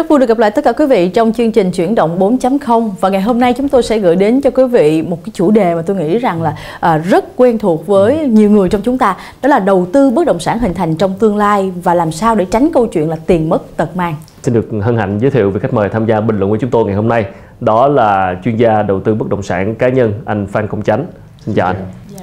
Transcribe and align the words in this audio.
Rất 0.00 0.08
vui 0.08 0.18
được 0.18 0.28
gặp 0.28 0.38
lại 0.38 0.50
tất 0.50 0.64
cả 0.64 0.72
quý 0.72 0.86
vị 0.86 1.08
trong 1.08 1.32
chương 1.32 1.52
trình 1.52 1.70
chuyển 1.70 1.94
động 1.94 2.18
4.0 2.18 2.90
và 3.00 3.08
ngày 3.08 3.20
hôm 3.20 3.40
nay 3.40 3.54
chúng 3.56 3.68
tôi 3.68 3.82
sẽ 3.82 3.98
gửi 3.98 4.16
đến 4.16 4.40
cho 4.40 4.50
quý 4.50 4.64
vị 4.64 5.02
một 5.02 5.24
cái 5.24 5.30
chủ 5.34 5.50
đề 5.50 5.74
mà 5.74 5.82
tôi 5.82 5.96
nghĩ 5.96 6.18
rằng 6.18 6.42
là 6.42 6.56
à, 6.80 6.96
rất 6.96 7.24
quen 7.36 7.58
thuộc 7.58 7.86
với 7.86 8.26
nhiều 8.28 8.50
người 8.50 8.68
trong 8.68 8.82
chúng 8.82 8.98
ta 8.98 9.16
đó 9.42 9.48
là 9.48 9.58
đầu 9.58 9.86
tư 9.92 10.10
bất 10.10 10.26
động 10.26 10.40
sản 10.40 10.58
hình 10.58 10.74
thành 10.74 10.96
trong 10.96 11.14
tương 11.18 11.36
lai 11.36 11.72
và 11.82 11.94
làm 11.94 12.12
sao 12.12 12.34
để 12.34 12.44
tránh 12.44 12.68
câu 12.74 12.86
chuyện 12.86 13.10
là 13.10 13.16
tiền 13.26 13.48
mất 13.48 13.76
tật 13.76 13.96
mang. 13.96 14.14
Xin 14.42 14.54
được 14.54 14.68
hân 14.82 14.96
hạnh 14.96 15.18
giới 15.18 15.30
thiệu 15.30 15.50
với 15.50 15.60
khách 15.60 15.74
mời 15.74 15.88
tham 15.88 16.06
gia 16.06 16.20
bình 16.20 16.38
luận 16.38 16.50
của 16.50 16.58
chúng 16.60 16.70
tôi 16.70 16.84
ngày 16.84 16.94
hôm 16.94 17.08
nay 17.08 17.24
đó 17.60 17.88
là 17.88 18.36
chuyên 18.44 18.56
gia 18.56 18.82
đầu 18.82 19.00
tư 19.00 19.14
bất 19.14 19.28
động 19.28 19.42
sản 19.42 19.74
cá 19.74 19.88
nhân 19.88 20.12
anh 20.24 20.46
Phan 20.46 20.66
Công 20.66 20.82
Chánh. 20.82 21.06
Xin 21.46 21.54
chào 21.54 21.66
anh. 21.66 21.76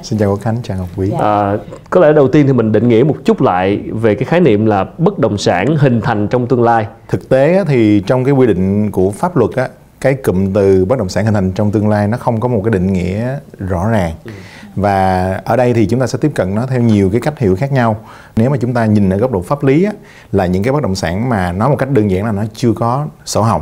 Xin 0.03 0.19
chào 0.19 0.29
Quốc 0.29 0.41
Khánh, 0.41 0.57
chào 0.63 0.77
Ngọc 0.77 0.87
Quý. 0.95 1.11
À, 1.19 1.57
có 1.89 2.01
lẽ 2.01 2.13
đầu 2.13 2.27
tiên 2.27 2.47
thì 2.47 2.53
mình 2.53 2.71
định 2.71 2.89
nghĩa 2.89 3.03
một 3.03 3.15
chút 3.25 3.41
lại 3.41 3.81
về 3.91 4.15
cái 4.15 4.25
khái 4.25 4.39
niệm 4.39 4.65
là 4.65 4.85
bất 4.97 5.19
động 5.19 5.37
sản 5.37 5.75
hình 5.77 6.01
thành 6.01 6.27
trong 6.27 6.47
tương 6.47 6.63
lai. 6.63 6.87
Thực 7.07 7.29
tế 7.29 7.63
thì 7.67 8.03
trong 8.07 8.23
cái 8.23 8.33
quy 8.33 8.47
định 8.47 8.91
của 8.91 9.11
pháp 9.11 9.37
luật 9.37 9.51
á, 9.55 9.67
cái 10.01 10.13
cụm 10.13 10.53
từ 10.53 10.85
bất 10.85 10.99
động 10.99 11.09
sản 11.09 11.25
hình 11.25 11.33
thành 11.33 11.51
trong 11.51 11.71
tương 11.71 11.89
lai 11.89 12.07
nó 12.07 12.17
không 12.17 12.39
có 12.39 12.47
một 12.47 12.61
cái 12.63 12.71
định 12.71 12.93
nghĩa 12.93 13.37
rõ 13.59 13.89
ràng. 13.89 14.13
Và 14.75 15.31
ở 15.45 15.55
đây 15.55 15.73
thì 15.73 15.85
chúng 15.85 15.99
ta 15.99 16.07
sẽ 16.07 16.17
tiếp 16.21 16.31
cận 16.35 16.55
nó 16.55 16.65
theo 16.65 16.81
nhiều 16.81 17.09
cái 17.09 17.21
cách 17.21 17.39
hiểu 17.39 17.55
khác 17.55 17.71
nhau. 17.71 17.95
Nếu 18.35 18.49
mà 18.49 18.57
chúng 18.57 18.73
ta 18.73 18.85
nhìn 18.85 19.09
ở 19.09 19.17
góc 19.17 19.31
độ 19.31 19.41
pháp 19.41 19.63
lý 19.63 19.83
á, 19.83 19.91
là 20.31 20.45
những 20.45 20.63
cái 20.63 20.73
bất 20.73 20.83
động 20.83 20.95
sản 20.95 21.29
mà 21.29 21.51
nói 21.51 21.69
một 21.69 21.75
cách 21.75 21.89
đơn 21.89 22.11
giản 22.11 22.25
là 22.25 22.31
nó 22.31 22.43
chưa 22.53 22.73
có 22.73 23.07
sổ 23.25 23.41
hồng 23.41 23.61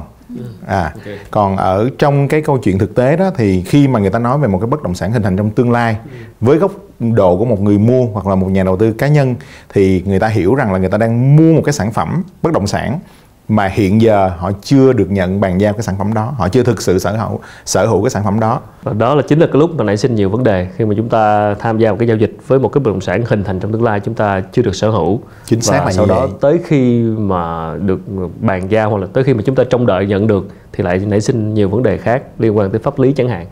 à 0.67 0.91
okay. 0.95 1.19
còn 1.31 1.57
ở 1.57 1.89
trong 1.97 2.27
cái 2.27 2.41
câu 2.41 2.57
chuyện 2.57 2.79
thực 2.79 2.95
tế 2.95 3.15
đó 3.15 3.31
thì 3.35 3.61
khi 3.61 3.87
mà 3.87 3.99
người 3.99 4.09
ta 4.09 4.19
nói 4.19 4.37
về 4.37 4.47
một 4.47 4.59
cái 4.59 4.67
bất 4.67 4.83
động 4.83 4.95
sản 4.95 5.11
hình 5.11 5.23
thành 5.23 5.37
trong 5.37 5.49
tương 5.49 5.71
lai 5.71 5.97
với 6.41 6.57
góc 6.57 6.71
độ 6.99 7.37
của 7.37 7.45
một 7.45 7.61
người 7.61 7.77
mua 7.77 8.05
hoặc 8.05 8.27
là 8.27 8.35
một 8.35 8.47
nhà 8.47 8.63
đầu 8.63 8.77
tư 8.77 8.91
cá 8.91 9.07
nhân 9.07 9.35
thì 9.73 10.03
người 10.05 10.19
ta 10.19 10.27
hiểu 10.27 10.55
rằng 10.55 10.73
là 10.73 10.79
người 10.79 10.89
ta 10.89 10.97
đang 10.97 11.35
mua 11.35 11.53
một 11.53 11.61
cái 11.65 11.73
sản 11.73 11.91
phẩm 11.91 12.23
bất 12.41 12.53
động 12.53 12.67
sản 12.67 12.99
mà 13.47 13.67
hiện 13.67 14.01
giờ 14.01 14.31
họ 14.37 14.51
chưa 14.61 14.93
được 14.93 15.11
nhận 15.11 15.41
bàn 15.41 15.61
giao 15.61 15.73
cái 15.73 15.81
sản 15.81 15.95
phẩm 15.97 16.13
đó. 16.13 16.33
Họ 16.37 16.49
chưa 16.49 16.63
thực 16.63 16.81
sự 16.81 16.99
sở 16.99 17.17
hữu 17.17 17.39
sở 17.65 17.85
hữu 17.85 18.03
cái 18.03 18.09
sản 18.09 18.23
phẩm 18.23 18.39
đó. 18.39 18.59
Và 18.83 18.93
đó 18.93 19.15
là 19.15 19.21
chính 19.27 19.39
là 19.39 19.47
cái 19.47 19.59
lúc 19.59 19.75
mà 19.77 19.83
nảy 19.83 19.97
sinh 19.97 20.15
nhiều 20.15 20.29
vấn 20.29 20.43
đề 20.43 20.67
khi 20.75 20.85
mà 20.85 20.93
chúng 20.97 21.09
ta 21.09 21.53
tham 21.59 21.79
gia 21.79 21.91
một 21.91 21.97
cái 21.99 22.07
giao 22.07 22.17
dịch 22.17 22.37
với 22.47 22.59
một 22.59 22.69
cái 22.69 22.79
bất 22.79 22.91
động 22.91 23.01
sản 23.01 23.23
hình 23.27 23.43
thành 23.43 23.59
trong 23.59 23.71
tương 23.71 23.83
lai 23.83 23.99
chúng 23.99 24.13
ta 24.13 24.41
chưa 24.51 24.61
được 24.61 24.75
sở 24.75 24.89
hữu. 24.89 25.21
Chính 25.45 25.61
xác 25.61 25.79
và 25.79 25.85
là 25.85 25.91
sau 25.91 26.05
đó 26.05 26.19
vậy. 26.19 26.29
tới 26.41 26.59
khi 26.65 27.01
mà 27.01 27.73
được 27.77 27.99
bàn 28.41 28.71
giao 28.71 28.89
hoặc 28.89 28.97
là 28.97 29.07
tới 29.13 29.23
khi 29.23 29.33
mà 29.33 29.41
chúng 29.45 29.55
ta 29.55 29.63
trông 29.63 29.85
đợi 29.85 30.05
nhận 30.05 30.27
được 30.27 30.47
thì 30.73 30.83
lại 30.83 30.97
nảy 30.97 31.21
sinh 31.21 31.53
nhiều 31.53 31.69
vấn 31.69 31.83
đề 31.83 31.97
khác 31.97 32.23
liên 32.39 32.57
quan 32.57 32.69
tới 32.69 32.79
pháp 32.79 32.99
lý 32.99 33.13
chẳng 33.13 33.29
hạn. 33.29 33.45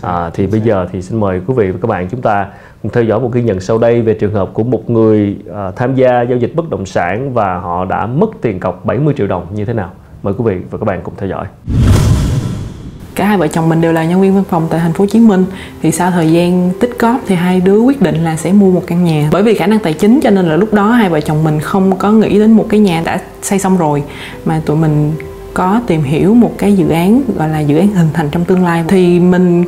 À, 0.00 0.30
thì 0.34 0.46
bây 0.46 0.60
giờ 0.60 0.86
thì 0.92 1.02
xin 1.02 1.20
mời 1.20 1.40
quý 1.46 1.54
vị 1.56 1.70
và 1.70 1.78
các 1.82 1.88
bạn 1.88 2.08
chúng 2.08 2.22
ta 2.22 2.46
theo 2.92 3.04
dõi 3.04 3.20
một 3.20 3.32
ghi 3.32 3.42
nhận 3.42 3.60
sau 3.60 3.78
đây 3.78 4.02
về 4.02 4.14
trường 4.14 4.34
hợp 4.34 4.50
của 4.52 4.62
một 4.62 4.90
người 4.90 5.36
uh, 5.50 5.76
tham 5.76 5.94
gia 5.94 6.22
giao 6.22 6.38
dịch 6.38 6.54
bất 6.54 6.70
động 6.70 6.86
sản 6.86 7.34
và 7.34 7.58
họ 7.58 7.84
đã 7.84 8.06
mất 8.06 8.30
tiền 8.40 8.60
cọc 8.60 8.84
70 8.84 9.14
triệu 9.16 9.26
đồng 9.26 9.46
như 9.54 9.64
thế 9.64 9.72
nào? 9.72 9.90
Mời 10.22 10.34
quý 10.36 10.44
vị 10.44 10.56
và 10.70 10.78
các 10.78 10.84
bạn 10.84 11.00
cùng 11.02 11.14
theo 11.16 11.28
dõi. 11.28 11.46
Cả 13.14 13.26
hai 13.26 13.38
vợ 13.38 13.48
chồng 13.48 13.68
mình 13.68 13.80
đều 13.80 13.92
là 13.92 14.04
nhân 14.04 14.20
viên 14.20 14.34
văn 14.34 14.44
phòng 14.50 14.66
tại 14.70 14.80
thành 14.80 14.92
phố 14.92 15.02
Hồ 15.02 15.08
Chí 15.08 15.20
Minh. 15.20 15.44
Thì 15.82 15.90
sau 15.90 16.10
thời 16.10 16.32
gian 16.32 16.70
tích 16.80 16.98
cóp 16.98 17.20
thì 17.26 17.34
hai 17.34 17.60
đứa 17.60 17.78
quyết 17.78 18.02
định 18.02 18.24
là 18.24 18.36
sẽ 18.36 18.52
mua 18.52 18.70
một 18.70 18.82
căn 18.86 19.04
nhà. 19.04 19.28
Bởi 19.32 19.42
vì 19.42 19.54
khả 19.54 19.66
năng 19.66 19.78
tài 19.78 19.92
chính 19.92 20.20
cho 20.22 20.30
nên 20.30 20.46
là 20.46 20.56
lúc 20.56 20.74
đó 20.74 20.90
hai 20.90 21.08
vợ 21.08 21.20
chồng 21.20 21.44
mình 21.44 21.60
không 21.60 21.96
có 21.96 22.12
nghĩ 22.12 22.38
đến 22.38 22.52
một 22.52 22.66
cái 22.68 22.80
nhà 22.80 23.02
đã 23.04 23.18
xây 23.42 23.58
xong 23.58 23.78
rồi 23.78 24.02
mà 24.44 24.60
tụi 24.66 24.76
mình 24.76 25.12
có 25.54 25.80
tìm 25.86 26.02
hiểu 26.02 26.34
một 26.34 26.52
cái 26.58 26.72
dự 26.72 26.88
án 26.88 27.22
gọi 27.36 27.48
là 27.48 27.60
dự 27.60 27.78
án 27.78 27.88
hình 27.88 28.08
thành 28.12 28.28
trong 28.30 28.44
tương 28.44 28.64
lai. 28.64 28.84
Thì 28.88 29.20
mình 29.20 29.64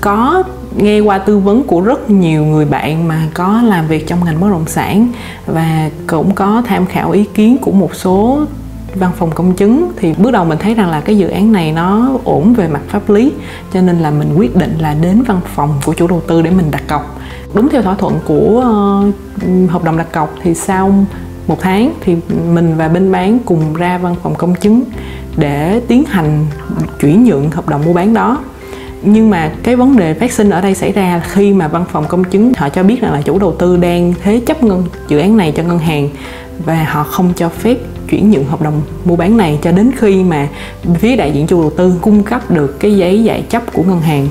có 0.00 0.42
nghe 0.76 1.00
qua 1.00 1.18
tư 1.18 1.38
vấn 1.38 1.62
của 1.62 1.80
rất 1.80 2.10
nhiều 2.10 2.44
người 2.44 2.64
bạn 2.64 3.08
mà 3.08 3.28
có 3.34 3.62
làm 3.62 3.86
việc 3.86 4.06
trong 4.06 4.24
ngành 4.24 4.40
bất 4.40 4.48
động 4.50 4.66
sản 4.66 5.08
và 5.46 5.90
cũng 6.06 6.34
có 6.34 6.62
tham 6.66 6.86
khảo 6.86 7.10
ý 7.10 7.24
kiến 7.34 7.58
của 7.58 7.72
một 7.72 7.94
số 7.94 8.46
văn 8.94 9.10
phòng 9.16 9.30
công 9.34 9.54
chứng 9.54 9.92
thì 9.96 10.14
bước 10.18 10.30
đầu 10.30 10.44
mình 10.44 10.58
thấy 10.58 10.74
rằng 10.74 10.90
là 10.90 11.00
cái 11.00 11.18
dự 11.18 11.28
án 11.28 11.52
này 11.52 11.72
nó 11.72 12.10
ổn 12.24 12.54
về 12.54 12.68
mặt 12.68 12.80
pháp 12.88 13.10
lý 13.10 13.32
cho 13.72 13.80
nên 13.80 13.98
là 13.98 14.10
mình 14.10 14.34
quyết 14.36 14.56
định 14.56 14.78
là 14.78 14.94
đến 14.94 15.22
văn 15.22 15.40
phòng 15.54 15.74
của 15.84 15.94
chủ 15.94 16.06
đầu 16.06 16.22
tư 16.26 16.42
để 16.42 16.50
mình 16.50 16.70
đặt 16.70 16.82
cọc. 16.88 17.18
Đúng 17.54 17.68
theo 17.68 17.82
thỏa 17.82 17.94
thuận 17.94 18.18
của 18.24 18.64
uh, 19.46 19.70
hợp 19.70 19.84
đồng 19.84 19.96
đặt 19.96 20.12
cọc 20.12 20.34
thì 20.42 20.54
sau 20.54 20.94
một 21.46 21.60
tháng 21.60 21.92
thì 22.00 22.16
mình 22.52 22.74
và 22.76 22.88
bên 22.88 23.12
bán 23.12 23.38
cùng 23.44 23.74
ra 23.74 23.98
văn 23.98 24.14
phòng 24.22 24.34
công 24.34 24.54
chứng 24.54 24.82
để 25.36 25.80
tiến 25.88 26.04
hành 26.04 26.46
chuyển 27.00 27.24
nhượng 27.24 27.50
hợp 27.50 27.68
đồng 27.68 27.84
mua 27.84 27.92
bán 27.92 28.14
đó 28.14 28.38
nhưng 29.02 29.30
mà 29.30 29.52
cái 29.62 29.76
vấn 29.76 29.96
đề 29.96 30.14
phát 30.14 30.32
sinh 30.32 30.50
ở 30.50 30.60
đây 30.60 30.74
xảy 30.74 30.92
ra 30.92 31.22
khi 31.28 31.52
mà 31.52 31.68
văn 31.68 31.84
phòng 31.92 32.04
công 32.08 32.24
chứng 32.24 32.52
họ 32.56 32.68
cho 32.68 32.82
biết 32.82 33.00
rằng 33.00 33.12
là 33.12 33.22
chủ 33.22 33.38
đầu 33.38 33.54
tư 33.58 33.76
đang 33.76 34.14
thế 34.22 34.40
chấp 34.46 34.62
ngân 34.62 34.84
dự 35.08 35.18
án 35.18 35.36
này 35.36 35.52
cho 35.56 35.62
ngân 35.62 35.78
hàng 35.78 36.08
và 36.66 36.84
họ 36.84 37.02
không 37.02 37.32
cho 37.36 37.48
phép 37.48 37.76
chuyển 38.08 38.30
nhượng 38.30 38.44
hợp 38.44 38.62
đồng 38.62 38.82
mua 39.04 39.16
bán 39.16 39.36
này 39.36 39.58
cho 39.62 39.72
đến 39.72 39.90
khi 39.96 40.24
mà 40.24 40.48
phía 40.94 41.16
đại 41.16 41.32
diện 41.32 41.46
chủ 41.46 41.60
đầu 41.60 41.70
tư 41.76 41.94
cung 42.00 42.22
cấp 42.22 42.50
được 42.50 42.80
cái 42.80 42.96
giấy 42.96 43.24
giải 43.24 43.44
chấp 43.48 43.72
của 43.72 43.82
ngân 43.82 44.00
hàng. 44.00 44.28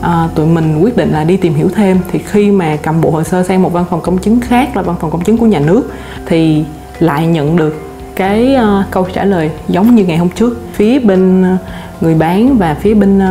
À, 0.00 0.28
tụi 0.34 0.46
mình 0.46 0.78
quyết 0.80 0.96
định 0.96 1.12
là 1.12 1.24
đi 1.24 1.36
tìm 1.36 1.54
hiểu 1.54 1.68
thêm. 1.74 1.98
Thì 2.12 2.18
khi 2.18 2.50
mà 2.50 2.76
cầm 2.82 3.00
bộ 3.00 3.10
hồ 3.10 3.22
sơ 3.22 3.42
sang 3.42 3.62
một 3.62 3.72
văn 3.72 3.84
phòng 3.90 4.00
công 4.00 4.18
chứng 4.18 4.40
khác 4.40 4.76
là 4.76 4.82
văn 4.82 4.96
phòng 5.00 5.10
công 5.10 5.24
chứng 5.24 5.38
của 5.38 5.46
nhà 5.46 5.60
nước 5.60 5.92
thì 6.26 6.64
lại 6.98 7.26
nhận 7.26 7.56
được 7.56 7.91
cái 8.22 8.56
uh, 8.56 8.90
câu 8.90 9.06
trả 9.12 9.24
lời 9.24 9.50
giống 9.68 9.94
như 9.94 10.04
ngày 10.04 10.16
hôm 10.16 10.28
trước. 10.28 10.62
Phía 10.72 10.98
bên 10.98 11.42
uh, 11.54 11.58
người 12.00 12.14
bán 12.14 12.58
và 12.58 12.74
phía 12.74 12.94
bên 12.94 13.18
uh, 13.18 13.24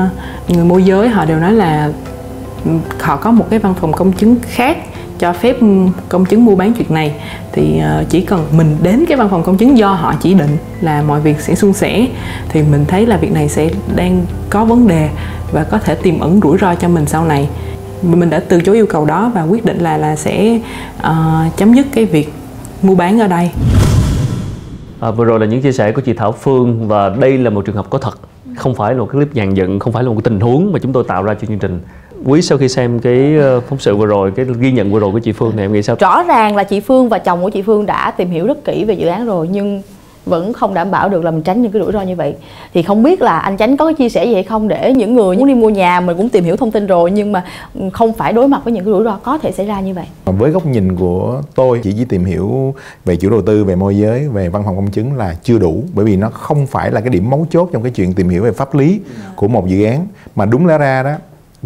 người 0.50 0.66
môi 0.66 0.84
giới 0.84 1.10
họ 1.10 1.26
đều 1.26 1.40
nói 1.40 1.52
là 1.52 1.90
ừ, 2.66 2.72
họ 3.00 3.18
có 3.18 3.32
một 3.32 3.46
cái 3.50 3.60
văn 3.60 3.74
phòng 3.82 3.92
công 3.94 4.12
chứng 4.12 4.36
khác 4.42 4.78
cho 5.20 5.34
phép 5.34 5.56
công 6.10 6.26
chứng 6.26 6.46
mua 6.46 6.56
bán 6.56 6.74
chuyện 6.74 6.94
này. 6.94 7.14
Thì 7.52 7.82
chỉ 8.10 8.22
cần 8.22 8.46
mình 8.58 8.78
đến 8.84 9.06
cái 9.08 9.18
văn 9.18 9.30
phòng 9.30 9.44
công 9.44 9.58
chứng 9.58 9.78
do 9.78 9.94
họ 9.94 10.14
chỉ 10.22 10.34
định 10.34 10.58
là 10.82 11.02
mọi 11.02 11.22
việc 11.22 11.40
sẽ 11.40 11.56
suôn 11.56 11.74
sẻ 11.74 12.08
thì 12.50 12.62
mình 12.72 12.86
thấy 12.88 13.06
là 13.06 13.18
việc 13.18 13.32
này 13.32 13.50
sẽ 13.50 13.70
đang 13.96 14.26
có 14.50 14.66
vấn 14.66 14.88
đề 14.88 15.10
và 15.52 15.64
có 15.64 15.78
thể 15.78 15.96
tiềm 15.96 16.20
ẩn 16.20 16.40
rủi 16.44 16.58
ro 16.58 16.76
cho 16.76 16.88
mình 16.88 17.06
sau 17.06 17.26
này. 17.26 17.50
Mình 18.02 18.30
đã 18.30 18.42
từ 18.50 18.62
chối 18.62 18.76
yêu 18.76 18.86
cầu 18.86 19.06
đó 19.06 19.32
và 19.36 19.44
quyết 19.44 19.66
định 19.66 19.80
là 19.80 19.98
là 19.98 20.16
sẽ 20.16 20.60
uh, 21.00 21.58
chấm 21.58 21.74
dứt 21.74 21.88
cái 21.94 22.06
việc 22.06 22.34
mua 22.82 22.96
bán 22.96 23.20
ở 23.20 23.28
đây. 23.28 23.52
À, 25.02 25.12
vừa 25.12 25.26
rồi 25.26 25.40
là 25.40 25.46
những 25.46 25.62
chia 25.62 25.72
sẻ 25.72 25.92
của 25.92 26.02
chị 26.02 26.14
Thảo 26.14 26.32
Phương 26.32 26.88
và 26.88 27.10
đây 27.10 27.38
là 27.38 27.50
một 27.50 27.66
trường 27.66 27.76
hợp 27.76 27.90
có 27.90 27.98
thật. 27.98 28.20
Không 28.56 28.76
phải 28.76 28.94
là 28.94 29.00
một 29.00 29.06
cái 29.06 29.18
clip 29.18 29.36
dàn 29.36 29.54
dựng 29.54 29.80
không 29.80 29.94
phải 29.94 30.04
là 30.04 30.10
một 30.10 30.16
cái 30.16 30.22
tình 30.24 30.40
huống 30.40 30.72
mà 30.74 30.80
chúng 30.80 30.94
tôi 30.94 31.04
tạo 31.08 31.24
ra 31.24 31.34
cho 31.34 31.48
chương 31.48 31.60
trình. 31.60 31.80
Quý 32.26 32.42
sau 32.42 32.58
khi 32.58 32.70
xem 32.70 33.00
cái 33.00 33.36
ờ, 33.38 33.62
phóng 33.62 33.80
sự 33.80 33.96
vừa 33.96 34.06
rồi 34.06 34.32
cái 34.32 34.46
ghi 34.60 34.72
nhận 34.72 34.92
vừa 34.92 35.00
rồi 35.00 35.12
của 35.12 35.20
chị 35.20 35.32
Phương 35.32 35.56
này 35.56 35.66
em 35.66 35.74
nghĩ 35.74 35.82
sao? 35.82 35.96
Rõ 36.00 36.24
ràng 36.24 36.56
là 36.56 36.64
chị 36.64 36.80
Phương 36.80 37.10
và 37.10 37.20
chồng 37.20 37.44
của 37.44 37.50
chị 37.50 37.62
Phương 37.62 37.86
đã 37.86 38.12
tìm 38.12 38.30
hiểu 38.30 38.48
rất 38.48 38.66
kỹ 38.66 38.86
về 38.86 38.94
dự 38.94 39.08
án 39.08 39.26
rồi 39.26 39.48
nhưng 39.52 39.82
vẫn 40.26 40.54
không 40.54 40.74
đảm 40.74 40.92
bảo 40.92 41.10
được 41.10 41.24
là 41.24 41.32
mình 41.32 41.42
tránh 41.42 41.62
những 41.62 41.72
cái 41.72 41.82
rủi 41.82 41.92
ro 41.92 42.02
như 42.02 42.16
vậy. 42.16 42.36
Thì 42.74 42.82
không 42.82 43.04
biết 43.04 43.22
là 43.22 43.40
anh 43.40 43.58
tránh 43.58 43.78
có 43.78 43.86
cái 43.86 43.94
chia 43.94 44.10
sẻ 44.10 44.26
gì 44.26 44.34
hay 44.34 44.44
không 44.44 44.68
để 44.68 44.94
những 44.94 45.16
người 45.16 45.38
muốn 45.38 45.48
đi 45.48 45.54
mua 45.54 45.70
nhà 45.70 46.00
mình 46.00 46.18
cũng 46.18 46.30
tìm 46.30 46.44
hiểu 46.44 46.56
thông 46.56 46.72
tin 46.72 46.88
rồi 46.88 47.12
nhưng 47.12 47.32
mà 47.32 47.44
không 47.94 48.14
phải 48.14 48.34
đối 48.34 48.48
mặt 48.48 48.62
với 48.64 48.74
những 48.74 48.86
cái 48.86 48.94
rủi 48.94 49.04
ro 49.04 49.18
có 49.24 49.38
thể 49.38 49.52
xảy 49.52 49.66
ra 49.66 49.82
như 49.82 49.94
vậy. 49.94 50.06
Với 50.26 50.52
góc 50.52 50.66
nhìn 50.66 50.96
của 50.96 51.42
tôi 51.56 51.80
chỉ 51.84 51.94
chỉ 51.98 52.06
tìm 52.06 52.26
hiểu 52.26 52.76
về 53.06 53.16
chủ 53.16 53.30
đầu 53.30 53.42
tư 53.42 53.64
về 53.64 53.76
môi 53.76 53.98
giới 53.98 54.28
về 54.28 54.50
văn 54.50 54.64
phòng 54.66 54.76
công 54.76 54.92
chứng 54.92 55.14
là 55.14 55.36
chưa 55.44 55.60
đủ. 55.60 55.84
Bởi 55.94 56.06
vì 56.06 56.16
nó 56.16 56.30
không 56.30 56.68
phải 56.68 56.92
là 56.92 57.02
cái 57.02 57.10
điểm 57.10 57.30
mấu 57.30 57.48
chốt 57.52 57.70
trong 57.74 57.84
cái 57.84 57.92
chuyện 57.92 58.14
tìm 58.14 58.30
hiểu 58.30 58.44
về 58.44 58.52
pháp 58.52 58.76
lý 58.76 59.00
của 59.36 59.48
một 59.48 59.68
dự 59.68 59.86
án. 59.86 60.08
Mà 60.36 60.46
đúng 60.46 60.68
lẽ 60.68 60.78
ra 60.78 61.04
đó 61.04 61.14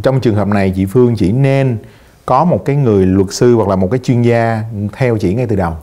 trong 0.04 0.20
trường 0.20 0.36
hợp 0.36 0.48
này 0.48 0.74
chị 0.76 0.86
Phương 0.86 1.16
chỉ 1.16 1.32
nên 1.32 1.78
có 2.26 2.46
một 2.46 2.66
cái 2.66 2.76
người 2.76 3.06
luật 3.06 3.28
sư 3.32 3.56
hoặc 3.56 3.68
là 3.70 3.76
một 3.76 3.88
cái 3.92 4.00
chuyên 4.04 4.22
gia 4.22 4.62
theo 4.94 5.18
chỉ 5.18 5.34
ngay 5.34 5.46
từ 5.48 5.56
đầu 5.56 5.74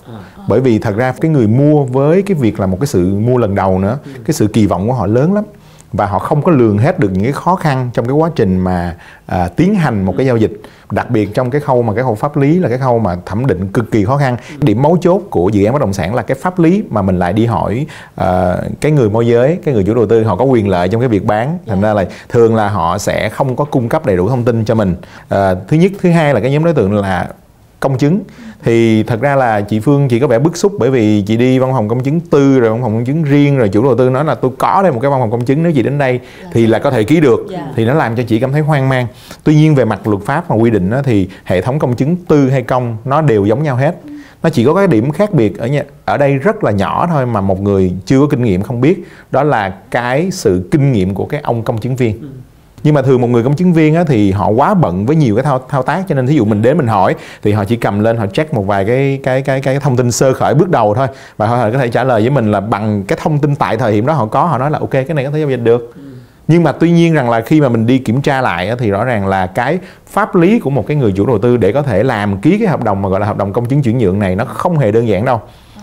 bởi 0.49 0.61
vì 0.61 0.79
thật 0.79 0.97
ra 0.97 1.15
cái 1.21 1.31
người 1.31 1.47
mua 1.47 1.85
với 1.85 2.23
cái 2.23 2.35
việc 2.35 2.61
là 2.61 2.67
một 2.67 2.77
cái 2.81 2.87
sự 2.87 3.15
mua 3.15 3.39
lần 3.39 3.55
đầu 3.55 3.79
nữa 3.79 3.99
cái 4.25 4.35
sự 4.35 4.47
kỳ 4.47 4.67
vọng 4.67 4.89
của 4.89 4.95
họ 4.95 5.07
lớn 5.07 5.35
lắm. 5.35 5.45
Và 5.93 6.07
họ 6.07 6.19
không 6.19 6.43
có 6.43 6.53
lường 6.53 6.79
hết 6.79 6.99
được 6.99 7.11
những 7.13 7.23
cái 7.23 7.33
khó 7.33 7.57
khăn 7.57 7.91
trong 7.95 8.07
cái 8.07 8.13
quá 8.13 8.31
trình 8.37 8.59
mà 8.59 8.97
à, 9.27 9.49
tiến 9.49 9.75
hành 9.75 10.05
một 10.05 10.15
cái 10.17 10.27
giao 10.27 10.37
dịch. 10.37 10.53
Đặc 10.91 11.11
biệt 11.11 11.35
trong 11.35 11.51
cái 11.51 11.61
khâu 11.61 11.83
mà 11.83 11.95
cái 11.95 12.03
khâu 12.03 12.15
pháp 12.15 12.37
lý 12.37 12.59
là 12.59 12.69
cái 12.69 12.79
khâu 12.79 12.99
mà 12.99 13.17
thẩm 13.27 13.47
định 13.47 13.69
cực 13.73 13.91
kỳ 13.91 14.05
khó 14.05 14.17
khăn. 14.17 14.37
Điểm 14.59 14.83
mấu 14.83 14.97
chốt 15.01 15.23
của 15.31 15.49
dự 15.49 15.65
án 15.65 15.73
bất 15.73 15.81
động 15.81 15.93
sản 15.93 16.15
là 16.15 16.23
cái 16.23 16.37
pháp 16.41 16.59
lý 16.59 16.83
mà 16.91 17.03
mình 17.03 17.19
lại 17.19 17.33
đi 17.33 17.47
hỏi 17.47 17.87
à, 18.15 18.57
cái 18.81 18.93
người 18.93 19.11
môi 19.11 19.27
giới 19.27 19.59
cái 19.65 19.75
người 19.75 19.85
chủ 19.85 19.95
đầu 19.95 20.07
tư. 20.07 20.25
Họ 20.25 20.37
có 20.37 20.45
quyền 20.45 20.69
lợi 20.69 20.89
trong 20.89 21.01
cái 21.01 21.09
việc 21.09 21.25
bán. 21.25 21.59
Thành 21.67 21.81
ra 21.81 21.95
là 21.95 22.05
thường 22.29 22.55
là 22.55 22.69
họ 22.69 22.99
sẽ 22.99 23.29
không 23.29 23.57
có 23.57 23.65
cung 23.65 23.89
cấp 23.89 24.07
đầy 24.07 24.17
đủ 24.17 24.29
thông 24.29 24.45
tin 24.45 24.65
cho 24.65 24.75
mình. 24.75 24.97
À, 25.29 25.55
thứ 25.69 25.77
nhất 25.77 25.93
thứ 26.03 26.11
hai 26.11 26.35
là 26.35 26.41
cái 26.41 26.51
nhóm 26.51 26.65
đối 26.65 26.75
tượng 26.75 26.95
là 26.95 27.29
công 27.81 27.99
chứng 27.99 28.21
thì 28.65 29.03
thật 29.03 29.21
ra 29.21 29.37
là 29.37 29.61
chị 29.61 29.81
Phương 29.81 30.09
chị 30.09 30.21
có 30.21 30.27
vẻ 30.27 30.39
bức 30.39 30.57
xúc 30.57 30.73
bởi 30.79 30.91
vì 30.91 31.23
chị 31.23 31.37
đi 31.37 31.59
văn 31.59 31.73
phòng 31.73 31.89
công 31.89 32.03
chứng 32.03 32.21
tư 32.21 32.61
rồi 32.61 32.71
văn 32.71 32.83
phòng 32.83 32.93
công 32.95 33.05
chứng 33.05 33.23
riêng 33.23 33.59
rồi 33.59 33.69
chủ 33.69 33.83
đầu 33.83 33.97
tư 33.97 34.11
nói 34.11 34.25
là 34.25 34.35
tôi 34.35 34.51
có 34.59 34.81
đây 34.83 34.93
một 34.93 34.99
cái 35.03 35.11
văn 35.11 35.21
phòng 35.21 35.31
công 35.31 35.45
chứng 35.45 35.63
nếu 35.63 35.73
chị 35.73 35.83
đến 35.83 35.99
đây 35.99 36.21
thì 36.53 36.67
là 36.67 36.79
có 36.79 36.91
thể 36.91 37.05
ký 37.05 37.21
được. 37.21 37.47
Thì 37.77 37.85
nó 37.85 37.95
làm 37.95 38.17
cho 38.17 38.23
chị 38.23 38.41
cảm 38.41 38.53
thấy 38.53 38.61
hoang 38.61 38.89
mang. 38.89 39.07
Tuy 39.45 39.55
nhiên 39.55 39.75
về 39.75 39.85
mặt 39.85 40.07
luật 40.07 40.23
pháp 40.23 40.51
mà 40.51 40.57
quy 40.57 40.71
định 40.71 40.91
đó, 40.91 41.01
thì 41.05 41.29
hệ 41.45 41.61
thống 41.61 41.79
công 41.79 41.97
chứng 41.97 42.17
tư 42.17 42.51
hay 42.51 42.63
công 42.63 42.97
nó 43.05 43.23
đều 43.23 43.45
giống 43.47 43.63
nhau 43.63 43.77
hết. 43.77 43.95
Nó 44.43 44.51
chỉ 44.51 44.65
có 44.65 44.75
cái 44.75 44.87
điểm 44.87 45.11
khác 45.11 45.33
biệt 45.33 45.59
ở 45.59 45.67
nhà, 45.67 45.83
ở 46.05 46.19
đây 46.19 46.35
rất 46.35 46.65
là 46.65 46.71
nhỏ 46.71 47.07
thôi 47.11 47.27
mà 47.27 47.41
một 47.41 47.61
người 47.61 47.93
chưa 48.07 48.21
có 48.21 48.27
kinh 48.27 48.43
nghiệm 48.43 48.63
không 48.63 48.81
biết 48.81 49.05
đó 49.31 49.43
là 49.43 49.75
cái 49.91 50.31
sự 50.31 50.69
kinh 50.71 50.93
nghiệm 50.93 51.15
của 51.15 51.27
cái 51.27 51.41
ông 51.41 51.63
công 51.63 51.79
chứng 51.79 51.97
viên 51.97 52.19
nhưng 52.85 52.95
mà 52.95 53.03
thường 53.03 53.21
một 53.21 53.29
người 53.29 53.43
công 53.43 53.57
chứng 53.57 53.73
viên 53.73 53.95
á, 53.95 54.05
thì 54.07 54.31
họ 54.31 54.49
quá 54.49 54.75
bận 54.75 55.07
với 55.07 55.17
nhiều 55.17 55.37
cái 55.37 55.45
thao 55.45 55.61
thao 55.69 55.83
tác 55.83 56.05
cho 56.09 56.15
nên 56.15 56.27
thí 56.27 56.35
dụ 56.35 56.45
mình 56.45 56.63
đến 56.63 56.77
mình 56.77 56.87
hỏi 56.87 57.15
thì 57.43 57.53
họ 57.53 57.65
chỉ 57.65 57.77
cầm 57.77 58.01
lên 58.01 58.17
họ 58.17 58.27
check 58.27 58.55
một 58.55 58.67
vài 58.67 58.85
cái 58.85 59.21
cái 59.23 59.43
cái 59.43 59.61
cái 59.61 59.81
thông 59.81 59.97
tin 59.97 60.13
sơ 60.13 60.33
khởi 60.33 60.55
bước 60.55 60.69
đầu 60.69 60.95
thôi. 60.95 61.07
Và 61.37 61.47
họ 61.47 61.71
có 61.71 61.79
thể 61.79 61.89
trả 61.89 62.05
lời 62.05 62.21
với 62.21 62.31
mình 62.31 62.51
là 62.51 62.61
bằng 62.61 63.03
cái 63.03 63.19
thông 63.23 63.39
tin 63.39 63.57
tại 63.57 63.77
thời 63.77 63.93
điểm 63.93 64.07
đó 64.07 64.13
họ 64.13 64.27
có 64.27 64.45
họ 64.45 64.59
nói 64.59 64.71
là 64.71 64.79
ok 64.79 64.91
cái 64.91 65.15
này 65.15 65.25
có 65.25 65.31
thể 65.31 65.39
giao 65.39 65.51
dịch 65.51 65.61
được. 65.63 65.95
Nhưng 66.49 66.63
mà 66.63 66.73
tuy 66.73 66.91
nhiên 66.91 67.15
rằng 67.15 67.31
là 67.31 67.41
khi 67.41 67.61
mà 67.61 67.69
mình 67.69 67.87
đi 67.87 67.99
kiểm 67.99 68.23
tra 68.23 68.41
lại 68.41 68.69
á, 68.69 68.77
thì 68.79 68.91
rõ 68.91 69.05
ràng 69.05 69.27
là 69.27 69.47
cái 69.47 69.79
pháp 70.07 70.37
lý 70.37 70.59
của 70.59 70.71
một 70.71 70.87
cái 70.87 70.97
người 70.97 71.13
chủ 71.17 71.27
đầu 71.27 71.39
tư 71.39 71.57
để 71.57 71.73
có 71.73 71.83
thể 71.83 72.03
làm 72.03 72.41
ký 72.41 72.59
cái 72.59 72.69
hợp 72.69 72.85
đồng 72.85 73.03
mà 73.03 73.09
gọi 73.09 73.21
là 73.21 73.27
hợp 73.27 73.37
đồng 73.37 73.53
công 73.53 73.67
chứng 73.67 73.83
chuyển 73.83 73.99
nhượng 73.99 74.19
này 74.19 74.37
nó 74.37 74.45
không 74.45 74.79
hề 74.79 74.93
đơn 74.93 75.09
giản 75.09 75.25
đâu 75.25 75.41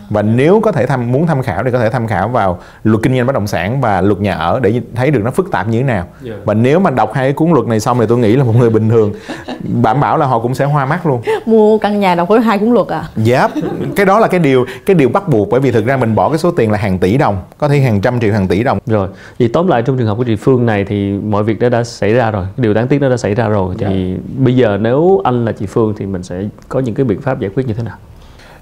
và 0.10 0.22
nếu 0.22 0.60
có 0.60 0.72
thể 0.72 0.86
tham 0.86 1.12
muốn 1.12 1.28
tham 1.28 1.42
khảo 1.42 1.64
thì 1.64 1.72
có 1.72 1.80
thể 1.80 1.90
tham 1.90 2.08
khảo 2.08 2.28
vào 2.30 2.60
luật 2.84 3.04
kinh 3.04 3.16
doanh 3.16 3.26
bất 3.28 3.34
động 3.34 3.48
sản 3.48 3.82
và 3.82 4.02
luật 4.02 4.20
nhà 4.22 4.34
ở 4.34 4.60
để 4.60 4.82
thấy 4.96 5.12
được 5.12 5.22
nó 5.24 5.32
phức 5.32 5.52
tạp 5.52 5.68
như 5.68 5.78
thế 5.78 5.84
nào 5.84 6.06
Dạ. 6.22 6.34
và 6.46 6.54
nếu 6.54 6.80
mà 6.80 6.90
đọc 6.90 7.14
hai 7.14 7.26
cái 7.26 7.34
cuốn 7.34 7.52
luật 7.52 7.68
này 7.68 7.80
xong 7.80 8.00
thì 8.00 8.06
tôi 8.10 8.18
nghĩ 8.18 8.36
là 8.36 8.44
một 8.44 8.56
người 8.56 8.70
bình 8.70 8.90
thường 8.90 9.14
đảm 9.82 10.00
bảo 10.00 10.18
là 10.18 10.26
họ 10.26 10.40
cũng 10.40 10.56
sẽ 10.56 10.66
hoa 10.66 10.86
mắt 10.86 11.06
luôn 11.06 11.22
mua 11.46 11.78
căn 11.78 12.00
nhà 12.00 12.16
đọc 12.16 12.28
với 12.28 12.42
hai 12.42 12.60
cuốn 12.60 12.70
luật 12.72 12.88
à 12.88 13.04
Yep, 13.26 13.52
cái 13.96 14.06
đó 14.06 14.20
là 14.20 14.28
cái 14.28 14.40
điều 14.40 14.66
cái 14.86 14.96
điều 14.96 15.10
bắt 15.10 15.28
buộc 15.30 15.50
bởi 15.52 15.60
vì 15.60 15.72
thực 15.72 15.86
ra 15.86 15.98
mình 15.98 16.16
bỏ 16.16 16.30
cái 16.30 16.38
số 16.38 16.52
tiền 16.52 16.72
là 16.72 16.78
hàng 16.78 16.98
tỷ 17.00 17.18
đồng, 17.18 17.38
có 17.58 17.70
thể 17.70 17.80
hàng 17.80 18.02
trăm 18.02 18.20
triệu 18.20 18.34
hàng 18.34 18.48
tỷ 18.48 18.64
đồng. 18.64 18.80
Rồi, 18.86 19.08
vậy 19.40 19.50
tóm 19.54 19.68
lại 19.68 19.82
trong 19.82 19.98
trường 19.98 20.08
hợp 20.08 20.16
của 20.18 20.24
chị 20.24 20.36
Phương 20.36 20.66
này 20.66 20.84
thì 20.86 21.12
mọi 21.12 21.44
việc 21.44 21.60
đó 21.60 21.70
đã 21.70 21.84
xảy 21.84 22.14
ra 22.14 22.32
rồi, 22.32 22.46
điều 22.58 22.74
đáng 22.74 22.88
tiếc 22.88 23.02
nó 23.02 23.10
đã 23.10 23.18
xảy 23.18 23.36
ra 23.36 23.48
rồi 23.48 23.76
thì 23.80 24.16
bây 24.38 24.56
giờ 24.56 24.78
nếu 24.82 25.22
anh 25.24 25.46
là 25.46 25.52
chị 25.52 25.66
Phương 25.66 25.94
thì 25.98 26.06
mình 26.06 26.24
sẽ 26.24 26.44
có 26.70 26.80
những 26.80 26.96
cái 26.96 27.04
biện 27.04 27.22
pháp 27.22 27.40
giải 27.40 27.52
quyết 27.56 27.68
như 27.68 27.74
thế 27.74 27.84
nào? 27.84 27.96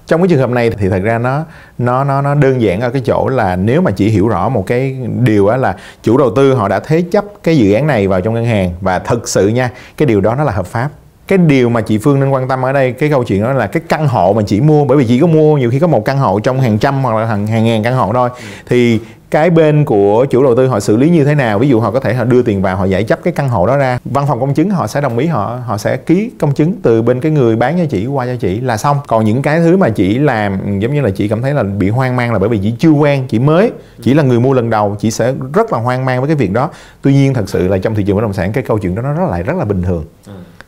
Trong 0.08 0.20
cái 0.22 0.28
trường 0.28 0.38
hợp 0.38 0.50
này 0.50 0.70
thì 0.70 0.88
thật 0.88 1.02
ra 1.02 1.18
nó 1.18 1.44
nó 1.78 2.04
nó 2.04 2.22
nó 2.22 2.34
đơn 2.34 2.60
giản 2.60 2.80
ở 2.80 2.90
cái 2.90 3.02
chỗ 3.04 3.28
là 3.28 3.56
nếu 3.56 3.80
mà 3.80 3.90
chỉ 3.90 4.08
hiểu 4.08 4.28
rõ 4.28 4.48
một 4.48 4.66
cái 4.66 4.96
điều 5.20 5.48
á 5.48 5.56
là 5.56 5.76
chủ 6.02 6.16
đầu 6.16 6.30
tư 6.36 6.54
họ 6.54 6.68
đã 6.68 6.80
thế 6.80 7.02
chấp 7.02 7.24
cái 7.42 7.58
dự 7.58 7.72
án 7.72 7.86
này 7.86 8.08
vào 8.08 8.20
trong 8.20 8.34
ngân 8.34 8.44
hàng 8.44 8.72
và 8.80 8.98
thực 8.98 9.28
sự 9.28 9.48
nha, 9.48 9.70
cái 9.96 10.06
điều 10.06 10.20
đó 10.20 10.34
nó 10.34 10.44
là 10.44 10.52
hợp 10.52 10.66
pháp. 10.66 10.88
Cái 11.28 11.38
điều 11.38 11.68
mà 11.68 11.80
chị 11.80 11.98
Phương 11.98 12.20
nên 12.20 12.30
quan 12.30 12.48
tâm 12.48 12.64
ở 12.64 12.72
đây 12.72 12.92
cái 12.92 13.10
câu 13.10 13.24
chuyện 13.24 13.42
đó 13.42 13.52
là 13.52 13.66
cái 13.66 13.82
căn 13.88 14.08
hộ 14.08 14.32
mà 14.32 14.42
chị 14.46 14.60
mua 14.60 14.84
bởi 14.84 14.98
vì 14.98 15.06
chị 15.06 15.20
có 15.20 15.26
mua 15.26 15.58
nhiều 15.58 15.70
khi 15.70 15.78
có 15.78 15.86
một 15.86 16.04
căn 16.04 16.18
hộ 16.18 16.40
trong 16.40 16.60
hàng 16.60 16.78
trăm 16.78 17.02
hoặc 17.02 17.16
là 17.16 17.26
hàng 17.26 17.46
hàng 17.46 17.64
ngàn 17.64 17.82
căn 17.82 17.94
hộ 17.94 18.12
thôi 18.12 18.30
thì 18.68 19.00
cái 19.30 19.50
bên 19.50 19.84
của 19.84 20.26
chủ 20.30 20.42
đầu 20.42 20.56
tư 20.56 20.66
họ 20.66 20.80
xử 20.80 20.96
lý 20.96 21.10
như 21.10 21.24
thế 21.24 21.34
nào? 21.34 21.58
Ví 21.58 21.68
dụ 21.68 21.80
họ 21.80 21.90
có 21.90 22.00
thể 22.00 22.14
họ 22.14 22.24
đưa 22.24 22.42
tiền 22.42 22.62
vào 22.62 22.76
họ 22.76 22.84
giải 22.84 23.04
chấp 23.04 23.18
cái 23.24 23.32
căn 23.32 23.48
hộ 23.48 23.66
đó 23.66 23.76
ra. 23.76 23.98
Văn 24.04 24.26
phòng 24.28 24.40
công 24.40 24.54
chứng 24.54 24.70
họ 24.70 24.86
sẽ 24.86 25.00
đồng 25.00 25.18
ý 25.18 25.26
họ 25.26 25.58
họ 25.66 25.78
sẽ 25.78 25.96
ký 25.96 26.30
công 26.38 26.54
chứng 26.54 26.72
từ 26.82 27.02
bên 27.02 27.20
cái 27.20 27.32
người 27.32 27.56
bán 27.56 27.78
cho 27.78 27.84
chị 27.84 28.06
qua 28.06 28.26
cho 28.26 28.36
chị 28.36 28.60
là 28.60 28.76
xong. 28.76 28.96
Còn 29.06 29.24
những 29.24 29.42
cái 29.42 29.60
thứ 29.60 29.76
mà 29.76 29.88
chị 29.88 30.18
làm 30.18 30.60
ừ, 30.60 30.78
giống 30.78 30.94
như 30.94 31.00
là 31.00 31.10
chị 31.10 31.28
cảm 31.28 31.42
thấy 31.42 31.54
là 31.54 31.62
bị 31.62 31.88
hoang 31.88 32.16
mang 32.16 32.32
là 32.32 32.38
bởi 32.38 32.48
vì 32.48 32.58
chị 32.58 32.74
chưa 32.78 32.90
quen 32.90 33.24
chị 33.28 33.38
mới 33.38 33.72
chỉ 34.02 34.14
là 34.14 34.22
người 34.22 34.40
mua 34.40 34.52
lần 34.52 34.70
đầu 34.70 34.96
chị 34.98 35.10
sẽ 35.10 35.34
rất 35.54 35.72
là 35.72 35.78
hoang 35.78 36.04
mang 36.04 36.20
với 36.20 36.28
cái 36.28 36.36
việc 36.36 36.52
đó. 36.52 36.70
Tuy 37.02 37.12
nhiên 37.12 37.34
thật 37.34 37.48
sự 37.48 37.68
là 37.68 37.78
trong 37.78 37.94
thị 37.94 38.02
trường 38.02 38.16
bất 38.16 38.22
động 38.22 38.32
sản 38.32 38.52
cái 38.52 38.64
câu 38.64 38.78
chuyện 38.78 38.94
đó 38.94 39.02
nó 39.02 39.12
rất 39.12 39.30
lại 39.30 39.42
rất 39.42 39.56
là 39.56 39.64
bình 39.64 39.82
thường. 39.82 40.04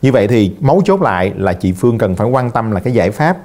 Như 0.02 0.12
vậy 0.12 0.28
thì 0.28 0.54
mấu 0.60 0.82
chốt 0.84 1.02
lại 1.02 1.32
là 1.36 1.52
chị 1.52 1.72
Phương 1.72 1.98
cần 1.98 2.16
phải 2.16 2.28
quan 2.28 2.50
tâm 2.50 2.70
là 2.70 2.80
cái 2.80 2.94
giải 2.94 3.10
pháp 3.10 3.36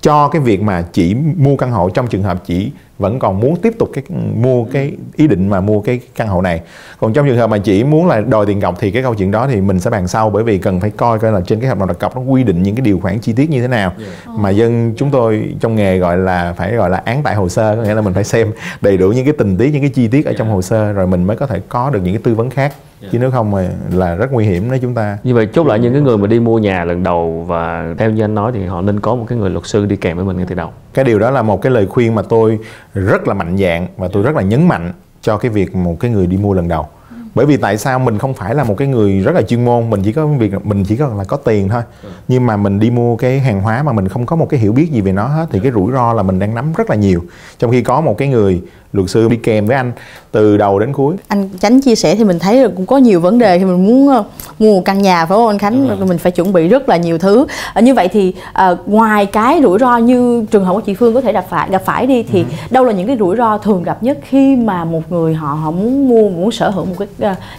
cho 0.00 0.28
cái 0.28 0.42
việc 0.42 0.62
mà 0.62 0.84
chỉ 0.92 1.14
mua 1.14 1.56
căn 1.56 1.70
hộ 1.70 1.90
trong 1.90 2.06
trường 2.06 2.22
hợp 2.22 2.42
chỉ 2.46 2.70
vẫn 2.98 3.18
còn 3.18 3.40
muốn 3.40 3.56
tiếp 3.56 3.72
tục 3.78 3.90
cái 3.92 4.04
mua 4.42 4.64
cái 4.64 4.92
ý 5.16 5.26
định 5.26 5.48
mà 5.48 5.60
mua 5.60 5.80
cái 5.80 6.00
căn 6.14 6.28
hộ 6.28 6.42
này. 6.42 6.60
Còn 6.98 7.12
trong 7.12 7.26
trường 7.26 7.36
hợp 7.36 7.50
mà 7.50 7.58
chỉ 7.58 7.84
muốn 7.84 8.06
là 8.06 8.20
đòi 8.20 8.46
tiền 8.46 8.60
cọc 8.60 8.80
thì 8.80 8.90
cái 8.90 9.02
câu 9.02 9.14
chuyện 9.14 9.30
đó 9.30 9.48
thì 9.48 9.60
mình 9.60 9.80
sẽ 9.80 9.90
bàn 9.90 10.08
sau 10.08 10.30
bởi 10.30 10.44
vì 10.44 10.58
cần 10.58 10.80
phải 10.80 10.90
coi 10.90 11.18
coi 11.18 11.32
là 11.32 11.40
trên 11.40 11.60
cái 11.60 11.68
hợp 11.68 11.78
đồng 11.78 11.88
đặt 11.88 11.98
cọc 11.98 12.16
nó 12.16 12.22
quy 12.22 12.44
định 12.44 12.62
những 12.62 12.74
cái 12.74 12.84
điều 12.84 12.98
khoản 12.98 13.18
chi 13.18 13.32
tiết 13.32 13.50
như 13.50 13.60
thế 13.60 13.68
nào. 13.68 13.92
Mà 14.26 14.50
dân 14.50 14.94
chúng 14.96 15.10
tôi 15.10 15.54
trong 15.60 15.74
nghề 15.74 15.98
gọi 15.98 16.18
là 16.18 16.54
phải 16.56 16.74
gọi 16.74 16.90
là 16.90 17.02
án 17.04 17.22
tại 17.22 17.34
hồ 17.34 17.48
sơ 17.48 17.76
có 17.76 17.82
nghĩa 17.82 17.94
là 17.94 18.00
mình 18.00 18.14
phải 18.14 18.24
xem 18.24 18.52
đầy 18.80 18.96
đủ 18.96 19.08
những 19.08 19.24
cái 19.24 19.34
tình 19.38 19.56
tiết 19.56 19.70
những 19.72 19.82
cái 19.82 19.90
chi 19.90 20.08
tiết 20.08 20.26
ở 20.26 20.32
trong 20.38 20.50
hồ 20.50 20.62
sơ 20.62 20.92
rồi 20.92 21.06
mình 21.06 21.24
mới 21.24 21.36
có 21.36 21.46
thể 21.46 21.60
có 21.68 21.90
được 21.90 22.00
những 22.04 22.14
cái 22.14 22.22
tư 22.24 22.34
vấn 22.34 22.50
khác. 22.50 22.72
Chứ 23.12 23.18
nếu 23.18 23.30
không 23.30 23.50
mà 23.50 23.68
là 23.92 24.14
rất 24.14 24.32
nguy 24.32 24.44
hiểm 24.44 24.68
nếu 24.70 24.78
chúng 24.82 24.94
ta. 24.94 25.18
Như 25.24 25.34
vậy 25.34 25.48
chốt 25.52 25.66
lại 25.66 25.78
những 25.78 25.92
cái 25.92 26.02
người 26.02 26.18
mà 26.18 26.26
đi 26.26 26.40
mua 26.40 26.58
nhà 26.58 26.84
lần 26.84 27.02
đầu 27.02 27.44
và 27.46 27.94
theo 27.98 28.10
như 28.10 28.24
anh 28.24 28.34
nói 28.34 28.52
thì 28.54 28.64
họ 28.64 28.82
nên 28.82 29.00
có 29.00 29.14
một 29.14 29.24
cái 29.28 29.38
người 29.38 29.50
luật 29.50 29.66
sư 29.66 29.86
đi 29.86 29.96
kèm 29.96 30.16
với 30.16 30.26
mình 30.26 30.36
ngay 30.36 30.46
từ 30.48 30.54
đầu. 30.54 30.70
cái 30.96 31.04
điều 31.04 31.18
đó 31.18 31.30
là 31.30 31.42
một 31.42 31.62
cái 31.62 31.72
lời 31.72 31.86
khuyên 31.86 32.14
mà 32.14 32.22
tôi 32.22 32.58
rất 32.96 33.28
là 33.28 33.34
mạnh 33.34 33.56
dạng 33.58 33.86
và 33.96 34.08
tôi 34.08 34.22
rất 34.22 34.36
là 34.36 34.42
nhấn 34.42 34.68
mạnh 34.68 34.92
cho 35.20 35.38
cái 35.38 35.50
việc 35.50 35.76
một 35.76 35.96
cái 36.00 36.10
người 36.10 36.26
đi 36.26 36.36
mua 36.36 36.54
lần 36.54 36.68
đầu 36.68 36.88
bởi 37.36 37.46
vì 37.46 37.56
tại 37.56 37.78
sao 37.78 37.98
mình 37.98 38.18
không 38.18 38.34
phải 38.34 38.54
là 38.54 38.64
một 38.64 38.74
cái 38.78 38.88
người 38.88 39.20
rất 39.20 39.34
là 39.34 39.42
chuyên 39.42 39.64
môn 39.64 39.90
mình 39.90 40.02
chỉ 40.04 40.12
có 40.12 40.26
việc 40.26 40.52
mình 40.64 40.84
chỉ 40.84 40.96
có 40.96 41.08
là 41.18 41.24
có 41.24 41.36
tiền 41.36 41.68
thôi. 41.68 41.82
Nhưng 42.28 42.46
mà 42.46 42.56
mình 42.56 42.80
đi 42.80 42.90
mua 42.90 43.16
cái 43.16 43.40
hàng 43.40 43.60
hóa 43.60 43.82
mà 43.82 43.92
mình 43.92 44.08
không 44.08 44.26
có 44.26 44.36
một 44.36 44.48
cái 44.48 44.60
hiểu 44.60 44.72
biết 44.72 44.92
gì 44.92 45.00
về 45.00 45.12
nó 45.12 45.26
hết 45.26 45.46
thì 45.50 45.60
cái 45.62 45.72
rủi 45.72 45.92
ro 45.92 46.12
là 46.12 46.22
mình 46.22 46.38
đang 46.38 46.54
nắm 46.54 46.72
rất 46.76 46.90
là 46.90 46.96
nhiều. 46.96 47.24
Trong 47.58 47.70
khi 47.70 47.82
có 47.82 48.00
một 48.00 48.18
cái 48.18 48.28
người 48.28 48.62
luật 48.92 49.10
sư 49.10 49.28
đi 49.28 49.36
kèm 49.36 49.66
với 49.66 49.76
anh 49.76 49.92
từ 50.32 50.56
đầu 50.56 50.78
đến 50.78 50.92
cuối. 50.92 51.16
Anh 51.28 51.48
Chánh 51.60 51.80
chia 51.80 51.94
sẻ 51.94 52.14
thì 52.14 52.24
mình 52.24 52.38
thấy 52.38 52.62
là 52.62 52.68
cũng 52.76 52.86
có 52.86 52.96
nhiều 52.96 53.20
vấn 53.20 53.38
đề 53.38 53.58
khi 53.58 53.64
mình 53.64 53.86
muốn 53.86 54.08
ờ, 54.08 54.24
mua 54.58 54.74
một 54.74 54.82
căn 54.84 55.02
nhà 55.02 55.26
phải 55.26 55.36
không 55.36 55.46
anh 55.46 55.58
Khánh? 55.58 56.08
Mình 56.08 56.18
phải 56.18 56.32
chuẩn 56.32 56.52
bị 56.52 56.68
rất 56.68 56.88
là 56.88 56.96
nhiều 56.96 57.18
thứ. 57.18 57.46
Ờ, 57.74 57.80
như 57.80 57.94
vậy 57.94 58.08
thì 58.08 58.34
ờ, 58.52 58.76
ngoài 58.86 59.26
cái 59.26 59.60
rủi 59.62 59.78
ro 59.78 59.96
như 59.96 60.46
trường 60.50 60.64
hợp 60.64 60.72
của 60.72 60.80
chị 60.80 60.94
Phương 60.94 61.14
có 61.14 61.20
thể 61.20 61.32
gặp 61.32 61.46
phải 61.50 61.68
gặp 61.70 61.82
phải 61.84 62.06
đi 62.06 62.22
thì 62.22 62.44
đâu 62.70 62.84
là 62.84 62.92
những 62.92 63.06
cái 63.06 63.16
rủi 63.18 63.36
ro 63.36 63.58
thường 63.58 63.82
gặp 63.82 64.02
nhất 64.02 64.18
khi 64.22 64.56
mà 64.56 64.84
một 64.84 65.12
người 65.12 65.34
họ 65.34 65.54
họ 65.54 65.70
muốn 65.70 66.08
mua 66.08 66.28
muốn 66.28 66.52
sở 66.52 66.70
hữu 66.70 66.84
một 66.84 66.94
cái 66.98 67.08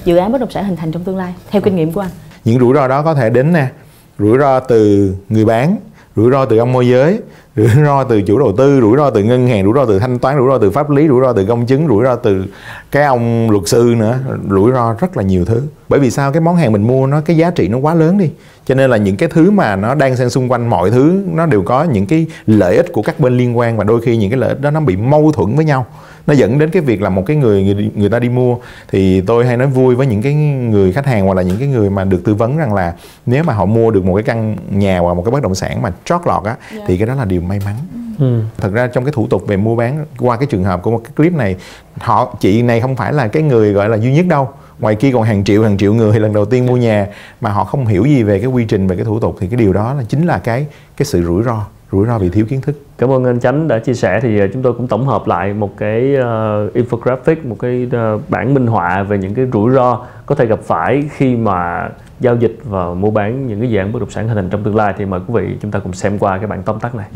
dự 0.05 0.15
án 0.15 0.31
bất 0.31 0.41
động 0.41 0.51
sản 0.51 0.65
hình 0.65 0.75
thành 0.75 0.91
trong 0.91 1.03
tương 1.03 1.17
lai 1.17 1.33
theo 1.51 1.61
kinh 1.61 1.75
nghiệm 1.75 1.91
của 1.91 2.01
anh. 2.01 2.11
Những 2.43 2.59
rủi 2.59 2.73
ro 2.75 2.87
đó 2.87 3.01
có 3.01 3.13
thể 3.13 3.29
đến 3.29 3.53
nè 3.53 3.67
rủi 4.19 4.37
ro 4.37 4.59
từ 4.59 5.11
người 5.29 5.45
bán 5.45 5.77
rủi 6.15 6.31
ro 6.31 6.45
từ 6.45 6.57
ông 6.57 6.73
môi 6.73 6.87
giới 6.87 7.19
rủi 7.57 7.67
ro 7.85 8.03
từ 8.03 8.21
chủ 8.21 8.39
đầu 8.39 8.53
tư 8.57 8.81
rủi 8.81 8.97
ro 8.97 9.09
từ 9.09 9.23
ngân 9.23 9.47
hàng 9.47 9.63
rủi 9.63 9.73
ro 9.75 9.85
từ 9.85 9.99
thanh 9.99 10.19
toán 10.19 10.37
rủi 10.37 10.47
ro 10.49 10.57
từ 10.57 10.71
pháp 10.71 10.89
lý 10.89 11.07
rủi 11.07 11.21
ro 11.21 11.33
từ 11.33 11.45
công 11.45 11.65
chứng 11.65 11.87
rủi 11.87 12.03
ro 12.03 12.15
từ 12.15 12.45
cái 12.91 13.03
ông 13.03 13.49
luật 13.51 13.67
sư 13.67 13.95
nữa. 13.97 14.19
Rủi 14.49 14.71
ro 14.71 14.95
rất 14.99 15.17
là 15.17 15.23
nhiều 15.23 15.45
thứ. 15.45 15.61
Bởi 15.89 15.99
vì 15.99 16.11
sao? 16.11 16.31
Cái 16.31 16.41
món 16.41 16.55
hàng 16.55 16.71
mình 16.71 16.87
mua 16.87 17.07
nó 17.07 17.21
cái 17.21 17.37
giá 17.37 17.51
trị 17.51 17.67
nó 17.67 17.77
quá 17.77 17.93
lớn 17.93 18.17
đi. 18.17 18.29
Cho 18.65 18.75
nên 18.75 18.89
là 18.89 18.97
những 18.97 19.17
cái 19.17 19.29
thứ 19.29 19.51
mà 19.51 19.75
nó 19.75 19.95
đang 19.95 20.15
xen 20.15 20.29
xung 20.29 20.51
quanh 20.51 20.69
mọi 20.69 20.91
thứ 20.91 21.23
nó 21.33 21.45
đều 21.45 21.61
có 21.61 21.83
những 21.83 22.05
cái 22.05 22.25
lợi 22.47 22.77
ích 22.77 22.93
của 22.93 23.01
các 23.01 23.19
bên 23.19 23.37
liên 23.37 23.57
quan 23.57 23.77
và 23.77 23.83
đôi 23.83 24.01
khi 24.01 24.17
những 24.17 24.29
cái 24.29 24.39
lợi 24.39 24.49
ích 24.49 24.61
đó 24.61 24.71
nó 24.71 24.79
bị 24.79 24.95
mâu 24.95 25.31
thuẫn 25.31 25.55
với 25.55 25.65
nhau. 25.65 25.85
Nó 26.27 26.33
dẫn 26.33 26.59
đến 26.59 26.69
cái 26.69 26.81
việc 26.81 27.01
là 27.01 27.09
một 27.09 27.23
cái 27.25 27.37
người 27.37 27.63
người, 27.63 27.91
người 27.95 28.09
ta 28.09 28.19
đi 28.19 28.29
mua 28.29 28.55
thì 28.87 29.21
tôi 29.21 29.45
hay 29.45 29.57
nói 29.57 29.67
vui 29.67 29.95
với 29.95 30.07
những 30.07 30.21
cái 30.21 30.33
người 30.33 30.91
khách 30.91 31.05
hàng 31.05 31.25
hoặc 31.25 31.33
là 31.33 31.41
những 31.41 31.57
cái 31.59 31.67
người 31.67 31.89
mà 31.89 32.03
được 32.03 32.21
tư 32.23 32.33
vấn 32.33 32.57
rằng 32.57 32.73
là 32.73 32.93
nếu 33.25 33.43
mà 33.43 33.53
họ 33.53 33.65
mua 33.65 33.91
được 33.91 34.05
một 34.05 34.15
cái 34.15 34.23
căn 34.23 34.55
nhà 34.71 34.99
hoặc 34.99 35.13
một 35.13 35.23
cái 35.25 35.31
bất 35.31 35.43
động 35.43 35.55
sản 35.55 35.81
mà 35.81 35.91
trót 36.05 36.21
lọt 36.25 36.43
á 36.43 36.55
thì 36.87 36.97
cái 36.97 37.07
đó 37.07 37.15
là 37.15 37.25
điều 37.25 37.41
may 37.47 37.59
mắn. 37.65 37.75
Ừ. 38.19 38.41
thật 38.57 38.71
ra 38.73 38.87
trong 38.87 39.05
cái 39.05 39.11
thủ 39.11 39.27
tục 39.27 39.47
về 39.47 39.57
mua 39.57 39.75
bán 39.75 40.05
qua 40.19 40.37
cái 40.37 40.47
trường 40.47 40.63
hợp 40.63 40.81
của 40.81 40.91
một 40.91 41.01
cái 41.03 41.11
clip 41.15 41.33
này 41.33 41.55
họ 41.99 42.35
chị 42.39 42.61
này 42.61 42.81
không 42.81 42.95
phải 42.95 43.13
là 43.13 43.27
cái 43.27 43.43
người 43.43 43.73
gọi 43.73 43.89
là 43.89 43.97
duy 43.97 44.13
nhất 44.13 44.25
đâu. 44.29 44.49
Ngoài 44.79 44.95
kia 44.95 45.11
còn 45.13 45.23
hàng 45.23 45.43
triệu 45.43 45.63
hàng 45.63 45.77
triệu 45.77 45.93
người 45.93 46.19
lần 46.19 46.33
đầu 46.33 46.45
tiên 46.45 46.65
mua 46.65 46.77
nhà 46.77 47.07
mà 47.41 47.49
họ 47.49 47.63
không 47.63 47.85
hiểu 47.85 48.05
gì 48.05 48.23
về 48.23 48.39
cái 48.39 48.47
quy 48.47 48.65
trình 48.65 48.87
về 48.87 48.95
cái 48.95 49.05
thủ 49.05 49.19
tục 49.19 49.37
thì 49.39 49.47
cái 49.47 49.57
điều 49.57 49.73
đó 49.73 49.93
là 49.93 50.03
chính 50.09 50.25
là 50.25 50.37
cái 50.37 50.65
cái 50.97 51.05
sự 51.05 51.23
rủi 51.23 51.43
ro 51.43 51.65
rủi 51.91 52.07
ro 52.07 52.17
vì 52.17 52.29
thiếu 52.29 52.45
kiến 52.49 52.61
thức. 52.61 52.75
Cảm 52.97 53.11
ơn 53.11 53.25
anh 53.25 53.39
Chánh 53.39 53.67
đã 53.67 53.79
chia 53.79 53.93
sẻ. 53.93 54.19
Thì 54.21 54.39
ờ, 54.39 54.47
chúng 54.53 54.61
tôi 54.61 54.73
cũng 54.73 54.87
tổng 54.87 55.05
hợp 55.05 55.27
lại 55.27 55.53
một 55.53 55.77
cái 55.77 56.15
uh, 56.15 56.75
infographic, 56.75 57.35
một 57.43 57.55
cái 57.59 57.87
uh, 58.15 58.21
bản 58.29 58.53
minh 58.53 58.67
họa 58.67 59.03
về 59.03 59.17
những 59.17 59.33
cái 59.33 59.47
rủi 59.53 59.71
ro 59.71 60.05
có 60.25 60.35
thể 60.35 60.45
gặp 60.45 60.59
phải 60.63 61.09
khi 61.11 61.35
mà 61.35 61.89
giao 62.19 62.35
dịch 62.35 62.57
và 62.63 62.93
mua 62.93 63.11
bán 63.11 63.47
những 63.47 63.59
cái 63.59 63.69
dự 63.69 63.77
án 63.77 63.91
bất 63.91 63.99
động 63.99 64.09
sản 64.09 64.27
hình 64.27 64.35
thành 64.35 64.49
trong 64.49 64.63
tương 64.63 64.75
lai. 64.75 64.93
Thì 64.97 65.05
mời 65.05 65.19
quý 65.27 65.33
vị 65.33 65.57
chúng 65.61 65.71
ta 65.71 65.79
cùng 65.79 65.93
xem 65.93 66.19
qua 66.19 66.37
cái 66.37 66.47
bản 66.47 66.63
tóm 66.63 66.79
tắt 66.79 66.95
này. 66.95 67.07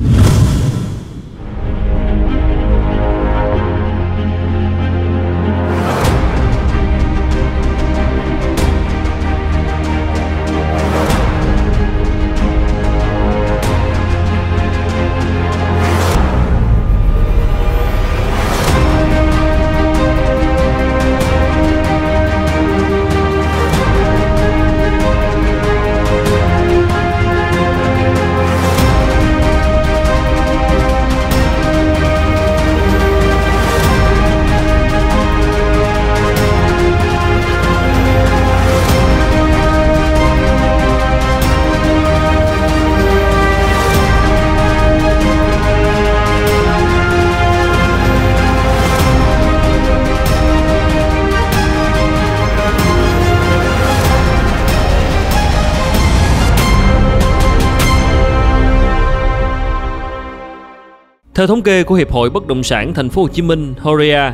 Theo 61.41 61.47
thống 61.47 61.61
kê 61.61 61.83
của 61.83 61.95
Hiệp 61.95 62.11
hội 62.11 62.29
Bất 62.29 62.47
động 62.47 62.63
sản 62.63 62.93
Thành 62.93 63.09
phố 63.09 63.21
Hồ 63.21 63.27
Chí 63.27 63.41
Minh 63.41 63.73
Horea, 63.79 64.33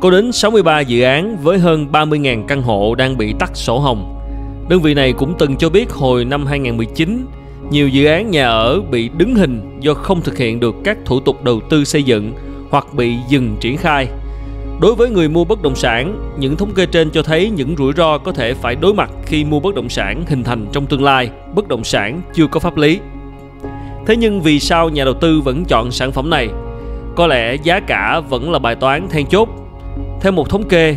Có 0.00 0.10
đến 0.10 0.32
63 0.32 0.80
dự 0.80 1.02
án 1.02 1.36
với 1.42 1.58
hơn 1.58 1.86
30.000 1.92 2.46
căn 2.46 2.62
hộ 2.62 2.94
đang 2.94 3.18
bị 3.18 3.34
tắt 3.38 3.50
sổ 3.54 3.78
hồng. 3.78 4.20
Đơn 4.68 4.82
vị 4.82 4.94
này 4.94 5.12
cũng 5.12 5.34
từng 5.38 5.56
cho 5.56 5.70
biết 5.70 5.90
hồi 5.90 6.24
năm 6.24 6.46
2019, 6.46 7.26
nhiều 7.70 7.88
dự 7.88 8.06
án 8.06 8.30
nhà 8.30 8.48
ở 8.48 8.80
bị 8.80 9.10
đứng 9.16 9.34
hình 9.34 9.78
do 9.80 9.94
không 9.94 10.22
thực 10.22 10.38
hiện 10.38 10.60
được 10.60 10.74
các 10.84 10.98
thủ 11.04 11.20
tục 11.20 11.44
đầu 11.44 11.60
tư 11.70 11.84
xây 11.84 12.02
dựng 12.02 12.32
hoặc 12.70 12.86
bị 12.94 13.14
dừng 13.28 13.56
triển 13.60 13.76
khai. 13.76 14.08
Đối 14.80 14.94
với 14.94 15.10
người 15.10 15.28
mua 15.28 15.44
bất 15.44 15.62
động 15.62 15.76
sản, 15.76 16.32
những 16.38 16.56
thống 16.56 16.74
kê 16.74 16.86
trên 16.86 17.10
cho 17.10 17.22
thấy 17.22 17.50
những 17.50 17.76
rủi 17.78 17.92
ro 17.92 18.18
có 18.18 18.32
thể 18.32 18.54
phải 18.54 18.76
đối 18.76 18.94
mặt 18.94 19.10
khi 19.26 19.44
mua 19.44 19.60
bất 19.60 19.74
động 19.74 19.88
sản 19.88 20.24
hình 20.28 20.44
thành 20.44 20.66
trong 20.72 20.86
tương 20.86 21.04
lai, 21.04 21.30
bất 21.54 21.68
động 21.68 21.84
sản 21.84 22.22
chưa 22.34 22.46
có 22.46 22.60
pháp 22.60 22.76
lý. 22.76 22.98
Thế 24.06 24.16
nhưng 24.16 24.42
vì 24.42 24.60
sao 24.60 24.88
nhà 24.88 25.04
đầu 25.04 25.14
tư 25.14 25.40
vẫn 25.40 25.64
chọn 25.64 25.90
sản 25.90 26.12
phẩm 26.12 26.30
này? 26.30 26.48
Có 27.16 27.26
lẽ 27.26 27.54
giá 27.54 27.80
cả 27.80 28.20
vẫn 28.20 28.52
là 28.52 28.58
bài 28.58 28.74
toán 28.74 29.08
then 29.08 29.26
chốt. 29.26 29.48
Theo 30.20 30.32
một 30.32 30.50
thống 30.50 30.68
kê, 30.68 30.96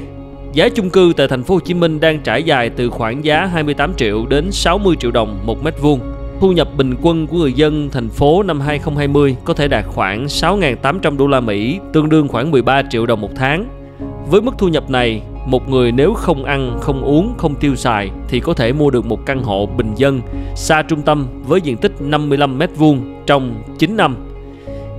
giá 0.53 0.69
chung 0.69 0.89
cư 0.89 1.13
tại 1.17 1.27
thành 1.27 1.43
phố 1.43 1.53
Hồ 1.53 1.59
Chí 1.59 1.73
Minh 1.73 1.99
đang 1.99 2.19
trải 2.19 2.43
dài 2.43 2.69
từ 2.69 2.89
khoảng 2.89 3.25
giá 3.25 3.45
28 3.45 3.93
triệu 3.93 4.25
đến 4.25 4.51
60 4.51 4.95
triệu 4.99 5.11
đồng 5.11 5.39
một 5.45 5.63
mét 5.63 5.81
vuông. 5.81 5.99
Thu 6.39 6.51
nhập 6.51 6.67
bình 6.77 6.95
quân 7.01 7.27
của 7.27 7.37
người 7.37 7.53
dân 7.53 7.89
thành 7.91 8.09
phố 8.09 8.43
năm 8.43 8.59
2020 8.59 9.35
có 9.43 9.53
thể 9.53 9.67
đạt 9.67 9.85
khoảng 9.87 10.25
6.800 10.25 11.17
đô 11.17 11.27
la 11.27 11.39
Mỹ, 11.39 11.79
tương 11.93 12.09
đương 12.09 12.27
khoảng 12.27 12.51
13 12.51 12.81
triệu 12.89 13.05
đồng 13.05 13.21
một 13.21 13.31
tháng. 13.35 13.65
Với 14.29 14.41
mức 14.41 14.55
thu 14.57 14.67
nhập 14.67 14.89
này, 14.89 15.21
một 15.49 15.69
người 15.69 15.91
nếu 15.91 16.13
không 16.13 16.43
ăn, 16.43 16.77
không 16.81 17.01
uống, 17.01 17.33
không 17.37 17.55
tiêu 17.55 17.75
xài 17.75 18.09
thì 18.27 18.39
có 18.39 18.53
thể 18.53 18.73
mua 18.73 18.89
được 18.89 19.05
một 19.05 19.25
căn 19.25 19.43
hộ 19.43 19.65
bình 19.65 19.95
dân 19.95 20.21
xa 20.55 20.81
trung 20.81 21.01
tâm 21.01 21.27
với 21.47 21.61
diện 21.61 21.77
tích 21.77 21.91
55 21.99 22.57
mét 22.57 22.69
vuông 22.75 23.23
trong 23.25 23.63
9 23.77 23.97
năm. 23.97 24.15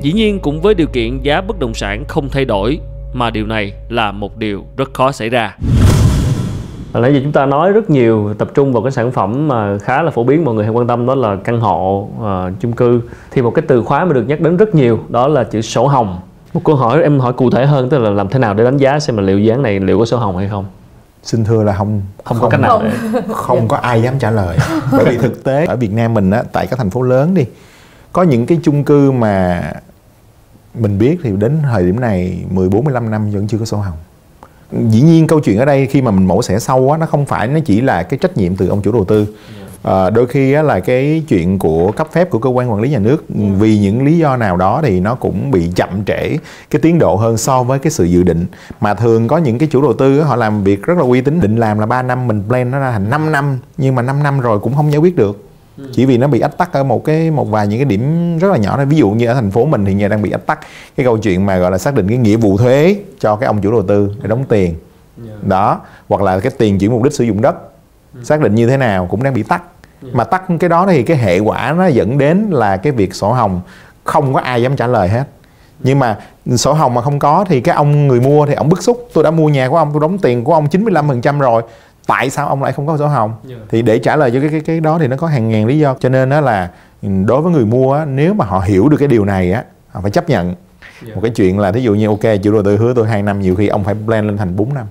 Dĩ 0.02 0.12
nhiên 0.12 0.40
cũng 0.40 0.60
với 0.60 0.74
điều 0.74 0.86
kiện 0.86 1.18
giá 1.22 1.40
bất 1.40 1.58
động 1.58 1.74
sản 1.74 2.04
không 2.08 2.28
thay 2.28 2.44
đổi 2.44 2.80
mà 3.12 3.30
điều 3.30 3.46
này 3.46 3.72
là 3.88 4.12
một 4.12 4.36
điều 4.36 4.64
rất 4.76 4.94
khó 4.94 5.12
xảy 5.12 5.28
ra. 5.28 5.56
Nãy 6.94 7.14
giờ 7.14 7.20
chúng 7.22 7.32
ta 7.32 7.46
nói 7.46 7.72
rất 7.72 7.90
nhiều 7.90 8.34
tập 8.38 8.48
trung 8.54 8.72
vào 8.72 8.82
cái 8.82 8.92
sản 8.92 9.12
phẩm 9.12 9.48
mà 9.48 9.78
khá 9.78 10.02
là 10.02 10.10
phổ 10.10 10.24
biến 10.24 10.44
mọi 10.44 10.54
người 10.54 10.64
hay 10.64 10.72
quan 10.72 10.86
tâm 10.86 11.06
đó 11.06 11.14
là 11.14 11.36
căn 11.36 11.60
hộ, 11.60 12.08
uh, 12.18 12.60
chung 12.60 12.72
cư. 12.72 13.00
Thì 13.30 13.42
một 13.42 13.50
cái 13.50 13.64
từ 13.68 13.82
khóa 13.82 14.04
mà 14.04 14.12
được 14.12 14.24
nhắc 14.28 14.40
đến 14.40 14.56
rất 14.56 14.74
nhiều 14.74 14.98
đó 15.08 15.28
là 15.28 15.44
chữ 15.44 15.60
sổ 15.60 15.86
hồng. 15.86 16.20
Một 16.52 16.60
câu 16.64 16.76
hỏi 16.76 17.02
em 17.02 17.20
hỏi 17.20 17.32
cụ 17.32 17.50
thể 17.50 17.66
hơn 17.66 17.88
tức 17.90 17.98
là 17.98 18.10
làm 18.10 18.28
thế 18.28 18.38
nào 18.38 18.54
để 18.54 18.64
đánh 18.64 18.76
giá 18.76 19.00
xem 19.00 19.16
là 19.16 19.22
liệu 19.22 19.38
dự 19.38 19.50
án 19.50 19.62
này 19.62 19.80
liệu 19.80 19.98
có 19.98 20.04
sổ 20.04 20.16
hồng 20.18 20.36
hay 20.36 20.48
không? 20.48 20.64
xin 21.22 21.44
thưa 21.44 21.62
là 21.62 21.74
không 21.74 22.02
Không, 22.24 22.38
có 22.40 22.48
cách 22.48 22.60
nào 22.60 22.78
Không. 22.78 22.88
để 23.12 23.20
không 23.34 23.68
có 23.68 23.76
ai 23.76 24.02
dám 24.02 24.18
trả 24.18 24.30
lời 24.30 24.58
bởi 24.92 25.04
vì 25.04 25.16
thực 25.18 25.44
tế 25.44 25.64
ở 25.64 25.76
Việt 25.76 25.92
Nam 25.92 26.14
mình 26.14 26.30
á 26.30 26.42
tại 26.52 26.66
các 26.66 26.76
thành 26.78 26.90
phố 26.90 27.02
lớn 27.02 27.34
đi 27.34 27.44
có 28.12 28.22
những 28.22 28.46
cái 28.46 28.58
chung 28.62 28.84
cư 28.84 29.10
mà 29.10 29.62
mình 30.74 30.98
biết 30.98 31.18
thì 31.22 31.30
đến 31.38 31.58
thời 31.62 31.82
điểm 31.84 32.00
này 32.00 32.44
14 32.50 32.84
15 32.84 33.10
năm 33.10 33.30
vẫn 33.30 33.48
chưa 33.48 33.58
có 33.58 33.64
sổ 33.64 33.76
hồng 33.76 33.96
dĩ 34.90 35.00
nhiên 35.02 35.26
câu 35.26 35.40
chuyện 35.40 35.58
ở 35.58 35.64
đây 35.64 35.86
khi 35.86 36.02
mà 36.02 36.10
mình 36.10 36.26
mổ 36.26 36.42
xẻ 36.42 36.58
sâu 36.58 36.90
á 36.92 36.98
nó 36.98 37.06
không 37.06 37.26
phải 37.26 37.46
nó 37.48 37.58
chỉ 37.64 37.80
là 37.80 38.02
cái 38.02 38.18
trách 38.18 38.36
nhiệm 38.36 38.56
từ 38.56 38.68
ông 38.68 38.82
chủ 38.82 38.92
đầu 38.92 39.04
tư 39.04 39.26
Ờ, 39.82 40.10
đôi 40.10 40.26
khi 40.26 40.52
á, 40.52 40.62
là 40.62 40.80
cái 40.80 41.22
chuyện 41.28 41.58
của 41.58 41.92
cấp 41.92 42.08
phép 42.12 42.30
của 42.30 42.38
cơ 42.38 42.50
quan 42.50 42.70
quản 42.70 42.80
lý 42.80 42.90
nhà 42.90 42.98
nước 42.98 43.24
vì 43.58 43.78
những 43.78 44.04
lý 44.04 44.18
do 44.18 44.36
nào 44.36 44.56
đó 44.56 44.80
thì 44.82 45.00
nó 45.00 45.14
cũng 45.14 45.50
bị 45.50 45.70
chậm 45.76 46.04
trễ 46.06 46.36
cái 46.70 46.80
tiến 46.82 46.98
độ 46.98 47.16
hơn 47.16 47.36
so 47.36 47.62
với 47.62 47.78
cái 47.78 47.90
sự 47.90 48.04
dự 48.04 48.22
định. 48.22 48.46
Mà 48.80 48.94
thường 48.94 49.28
có 49.28 49.38
những 49.38 49.58
cái 49.58 49.68
chủ 49.72 49.82
đầu 49.82 49.92
tư 49.92 50.18
á, 50.18 50.26
họ 50.26 50.36
làm 50.36 50.64
việc 50.64 50.82
rất 50.82 50.98
là 50.98 51.04
uy 51.04 51.20
tín 51.20 51.40
định 51.40 51.56
làm 51.56 51.78
là 51.78 51.86
3 51.86 52.02
năm 52.02 52.28
mình 52.28 52.42
plan 52.48 52.70
nó 52.70 52.78
ra 52.78 52.92
thành 52.92 53.10
5 53.10 53.32
năm 53.32 53.58
nhưng 53.76 53.94
mà 53.94 54.02
5 54.02 54.22
năm 54.22 54.40
rồi 54.40 54.58
cũng 54.58 54.74
không 54.74 54.92
giải 54.92 54.98
quyết 54.98 55.16
được. 55.16 55.44
Chỉ 55.92 56.06
vì 56.06 56.18
nó 56.18 56.26
bị 56.26 56.40
ách 56.40 56.58
tắc 56.58 56.72
ở 56.72 56.84
một 56.84 57.04
cái 57.04 57.30
một 57.30 57.50
vài 57.50 57.66
những 57.66 57.78
cái 57.78 57.84
điểm 57.84 58.38
rất 58.38 58.48
là 58.50 58.56
nhỏ 58.56 58.76
thôi. 58.76 58.86
Ví 58.86 58.96
dụ 58.96 59.10
như 59.10 59.26
ở 59.26 59.34
thành 59.34 59.50
phố 59.50 59.64
mình 59.64 59.84
thì 59.84 59.94
giờ 59.94 60.08
đang 60.08 60.22
bị 60.22 60.30
ách 60.30 60.46
tắc. 60.46 60.60
Cái 60.96 61.04
câu 61.06 61.18
chuyện 61.18 61.46
mà 61.46 61.58
gọi 61.58 61.70
là 61.70 61.78
xác 61.78 61.94
định 61.94 62.08
cái 62.08 62.18
nghĩa 62.18 62.36
vụ 62.36 62.58
thuế 62.58 62.96
cho 63.20 63.36
cái 63.36 63.46
ông 63.46 63.60
chủ 63.60 63.70
đầu 63.70 63.82
tư 63.82 64.10
để 64.22 64.28
đóng 64.28 64.44
tiền. 64.48 64.74
Đó 65.42 65.80
hoặc 66.08 66.22
là 66.22 66.40
cái 66.40 66.52
tiền 66.58 66.78
chuyển 66.78 66.90
mục 66.90 67.02
đích 67.02 67.12
sử 67.12 67.24
dụng 67.24 67.40
đất 67.42 67.56
xác 68.22 68.40
định 68.40 68.54
như 68.54 68.66
thế 68.66 68.76
nào 68.76 69.06
cũng 69.06 69.22
đang 69.22 69.34
bị 69.34 69.42
tắc 69.42 69.62
mà 70.12 70.24
tắc 70.24 70.42
cái 70.60 70.70
đó 70.70 70.86
thì 70.86 71.02
cái 71.02 71.16
hệ 71.16 71.38
quả 71.38 71.74
nó 71.78 71.86
dẫn 71.86 72.18
đến 72.18 72.46
là 72.50 72.76
cái 72.76 72.92
việc 72.92 73.14
sổ 73.14 73.32
hồng 73.32 73.60
không 74.04 74.34
có 74.34 74.40
ai 74.40 74.62
dám 74.62 74.76
trả 74.76 74.86
lời 74.86 75.08
hết. 75.08 75.24
Nhưng 75.80 75.98
mà 75.98 76.16
sổ 76.56 76.72
hồng 76.72 76.94
mà 76.94 77.02
không 77.02 77.18
có 77.18 77.44
thì 77.48 77.60
cái 77.60 77.74
ông 77.74 78.08
người 78.08 78.20
mua 78.20 78.46
thì 78.46 78.54
ông 78.54 78.68
bức 78.68 78.82
xúc. 78.82 79.08
Tôi 79.12 79.24
đã 79.24 79.30
mua 79.30 79.48
nhà 79.48 79.68
của 79.68 79.76
ông 79.76 79.90
tôi 79.92 80.00
đóng 80.00 80.18
tiền 80.18 80.44
của 80.44 80.54
ông 80.54 80.66
95% 80.66 81.40
rồi. 81.40 81.62
Tại 82.06 82.30
sao 82.30 82.48
ông 82.48 82.62
lại 82.62 82.72
không 82.72 82.86
có 82.86 82.96
sổ 82.96 83.06
hồng? 83.06 83.34
Thì 83.68 83.82
để 83.82 83.98
trả 83.98 84.16
lời 84.16 84.30
cho 84.30 84.40
cái 84.40 84.48
cái 84.50 84.60
cái 84.60 84.80
đó 84.80 84.98
thì 84.98 85.08
nó 85.08 85.16
có 85.16 85.26
hàng 85.26 85.48
ngàn 85.48 85.66
lý 85.66 85.78
do. 85.78 85.94
Cho 86.00 86.08
nên 86.08 86.30
đó 86.30 86.40
là 86.40 86.70
đối 87.02 87.42
với 87.42 87.52
người 87.52 87.64
mua 87.64 87.94
á, 87.94 88.04
nếu 88.04 88.34
mà 88.34 88.44
họ 88.44 88.60
hiểu 88.60 88.88
được 88.88 88.96
cái 88.96 89.08
điều 89.08 89.24
này 89.24 89.52
á 89.52 89.64
họ 89.90 90.00
phải 90.00 90.10
chấp 90.10 90.28
nhận 90.28 90.54
một 91.14 91.20
cái 91.22 91.30
chuyện 91.30 91.58
là 91.58 91.72
thí 91.72 91.80
dụ 91.80 91.94
như 91.94 92.06
ok 92.06 92.20
chủ 92.42 92.52
đầu 92.52 92.62
tư 92.62 92.76
hứa 92.76 92.94
tôi 92.94 93.08
2 93.08 93.22
năm 93.22 93.40
nhiều 93.40 93.54
khi 93.54 93.68
ông 93.68 93.84
phải 93.84 93.94
plan 94.06 94.26
lên 94.26 94.36
thành 94.36 94.56
4 94.56 94.74
năm. 94.74 94.86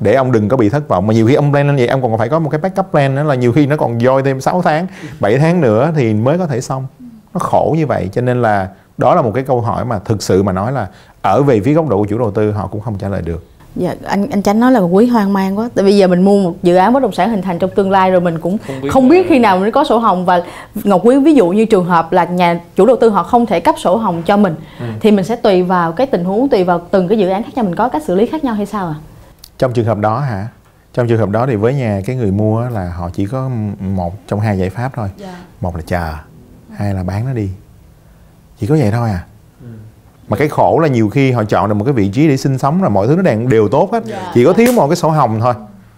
Để 0.00 0.14
ông 0.14 0.32
đừng 0.32 0.48
có 0.48 0.56
bị 0.56 0.68
thất 0.68 0.88
vọng. 0.88 1.06
Mà 1.06 1.14
nhiều 1.14 1.26
khi 1.26 1.34
ông 1.34 1.52
plan 1.52 1.66
lên 1.66 1.76
vậy 1.76 1.86
ông 1.86 2.02
còn 2.02 2.18
phải 2.18 2.28
có 2.28 2.38
một 2.38 2.50
cái 2.50 2.60
backup 2.60 2.86
plan 2.90 3.14
nữa 3.14 3.22
là 3.22 3.34
nhiều 3.34 3.52
khi 3.52 3.66
nó 3.66 3.76
còn 3.76 4.00
dôi 4.00 4.22
thêm 4.22 4.40
6 4.40 4.62
tháng 4.62 4.86
7 5.20 5.38
tháng 5.38 5.60
nữa 5.60 5.92
thì 5.96 6.14
mới 6.14 6.38
có 6.38 6.46
thể 6.46 6.60
xong. 6.60 6.86
Nó 7.34 7.38
khổ 7.38 7.74
như 7.78 7.86
vậy 7.86 8.08
cho 8.12 8.20
nên 8.20 8.42
là 8.42 8.68
đó 8.98 9.14
là 9.14 9.22
một 9.22 9.32
cái 9.34 9.44
câu 9.44 9.60
hỏi 9.60 9.84
mà 9.84 9.98
thực 9.98 10.22
sự 10.22 10.42
mà 10.42 10.52
nói 10.52 10.72
là 10.72 10.88
ở 11.22 11.42
về 11.42 11.60
phía 11.60 11.72
góc 11.72 11.88
độ 11.88 11.98
của 11.98 12.06
chủ 12.06 12.18
đầu 12.18 12.30
tư 12.30 12.50
họ 12.50 12.66
cũng 12.66 12.80
không 12.80 12.98
trả 12.98 13.08
lời 13.08 13.22
được 13.22 13.44
Dạ, 13.76 13.94
anh 14.04 14.30
anh 14.30 14.42
Chánh 14.42 14.60
nói 14.60 14.72
là 14.72 14.80
quý 14.80 15.06
hoang 15.06 15.32
mang 15.32 15.58
quá. 15.58 15.68
Tại 15.74 15.84
bây 15.84 15.96
giờ 15.96 16.06
mình 16.06 16.22
mua 16.22 16.42
một 16.42 16.54
dự 16.62 16.76
án 16.76 16.92
bất 16.92 17.02
động 17.02 17.12
sản 17.12 17.30
hình 17.30 17.42
thành 17.42 17.58
trong 17.58 17.70
tương 17.70 17.90
lai 17.90 18.10
rồi 18.10 18.20
mình 18.20 18.38
cũng 18.38 18.58
không 18.90 19.08
biết, 19.08 19.26
khi 19.28 19.38
nào 19.38 19.58
mới 19.58 19.70
có 19.70 19.84
sổ 19.84 19.98
hồng. 19.98 20.24
Và 20.24 20.42
Ngọc 20.74 21.00
Quý 21.04 21.18
ví 21.18 21.34
dụ 21.34 21.48
như 21.48 21.64
trường 21.64 21.84
hợp 21.84 22.12
là 22.12 22.24
nhà 22.24 22.60
chủ 22.76 22.86
đầu 22.86 22.96
tư 23.00 23.08
họ 23.08 23.22
không 23.22 23.46
thể 23.46 23.60
cấp 23.60 23.74
sổ 23.78 23.96
hồng 23.96 24.22
cho 24.26 24.36
mình 24.36 24.54
thì 25.00 25.10
mình 25.10 25.24
sẽ 25.24 25.36
tùy 25.36 25.62
vào 25.62 25.92
cái 25.92 26.06
tình 26.06 26.24
huống 26.24 26.48
tùy 26.48 26.64
vào 26.64 26.78
từng 26.90 27.08
cái 27.08 27.18
dự 27.18 27.28
án 27.28 27.42
khác 27.42 27.50
nhau. 27.54 27.64
Mình 27.64 27.74
có 27.74 27.88
cách 27.88 28.02
xử 28.02 28.14
lý 28.14 28.26
khác 28.26 28.44
nhau 28.44 28.54
hay 28.54 28.66
sao 28.66 28.86
ạ? 28.86 28.94
trong 29.58 29.72
trường 29.72 29.86
hợp 29.86 29.98
đó 29.98 30.18
hả? 30.18 30.48
Trong 30.94 31.08
trường 31.08 31.18
hợp 31.18 31.30
đó 31.30 31.46
thì 31.46 31.56
với 31.56 31.74
nhà 31.74 32.00
cái 32.06 32.16
người 32.16 32.30
mua 32.30 32.60
á, 32.62 32.70
là 32.70 32.92
họ 32.96 33.10
chỉ 33.12 33.26
có 33.26 33.50
một 33.80 34.14
trong 34.28 34.40
hai 34.40 34.58
giải 34.58 34.70
pháp 34.70 34.92
thôi. 34.94 35.08
Một 35.60 35.76
là 35.76 35.82
chờ 35.86 36.14
hai 36.76 36.94
là 36.94 37.02
bán 37.02 37.26
nó 37.26 37.32
đi. 37.32 37.48
Chỉ 38.58 38.66
có 38.66 38.74
vậy 38.74 38.90
thôi 38.90 39.10
à 39.10 39.24
mà 40.28 40.36
cái 40.36 40.48
khổ 40.48 40.78
là 40.82 40.88
nhiều 40.88 41.08
khi 41.08 41.30
họ 41.30 41.44
chọn 41.44 41.68
được 41.68 41.74
một 41.74 41.84
cái 41.84 41.94
vị 41.94 42.08
trí 42.08 42.28
để 42.28 42.36
sinh 42.36 42.58
sống 42.58 42.82
là 42.82 42.88
mọi 42.88 43.06
thứ 43.06 43.16
nó 43.16 43.22
đang 43.22 43.48
đều 43.48 43.68
tốt 43.68 43.92
hết. 43.92 44.02
Chỉ 44.34 44.44
có 44.44 44.52
thiếu 44.52 44.72
một 44.72 44.88
cái 44.88 44.96
sổ 44.96 45.08
hồng 45.08 45.40
thôi. 45.40 45.54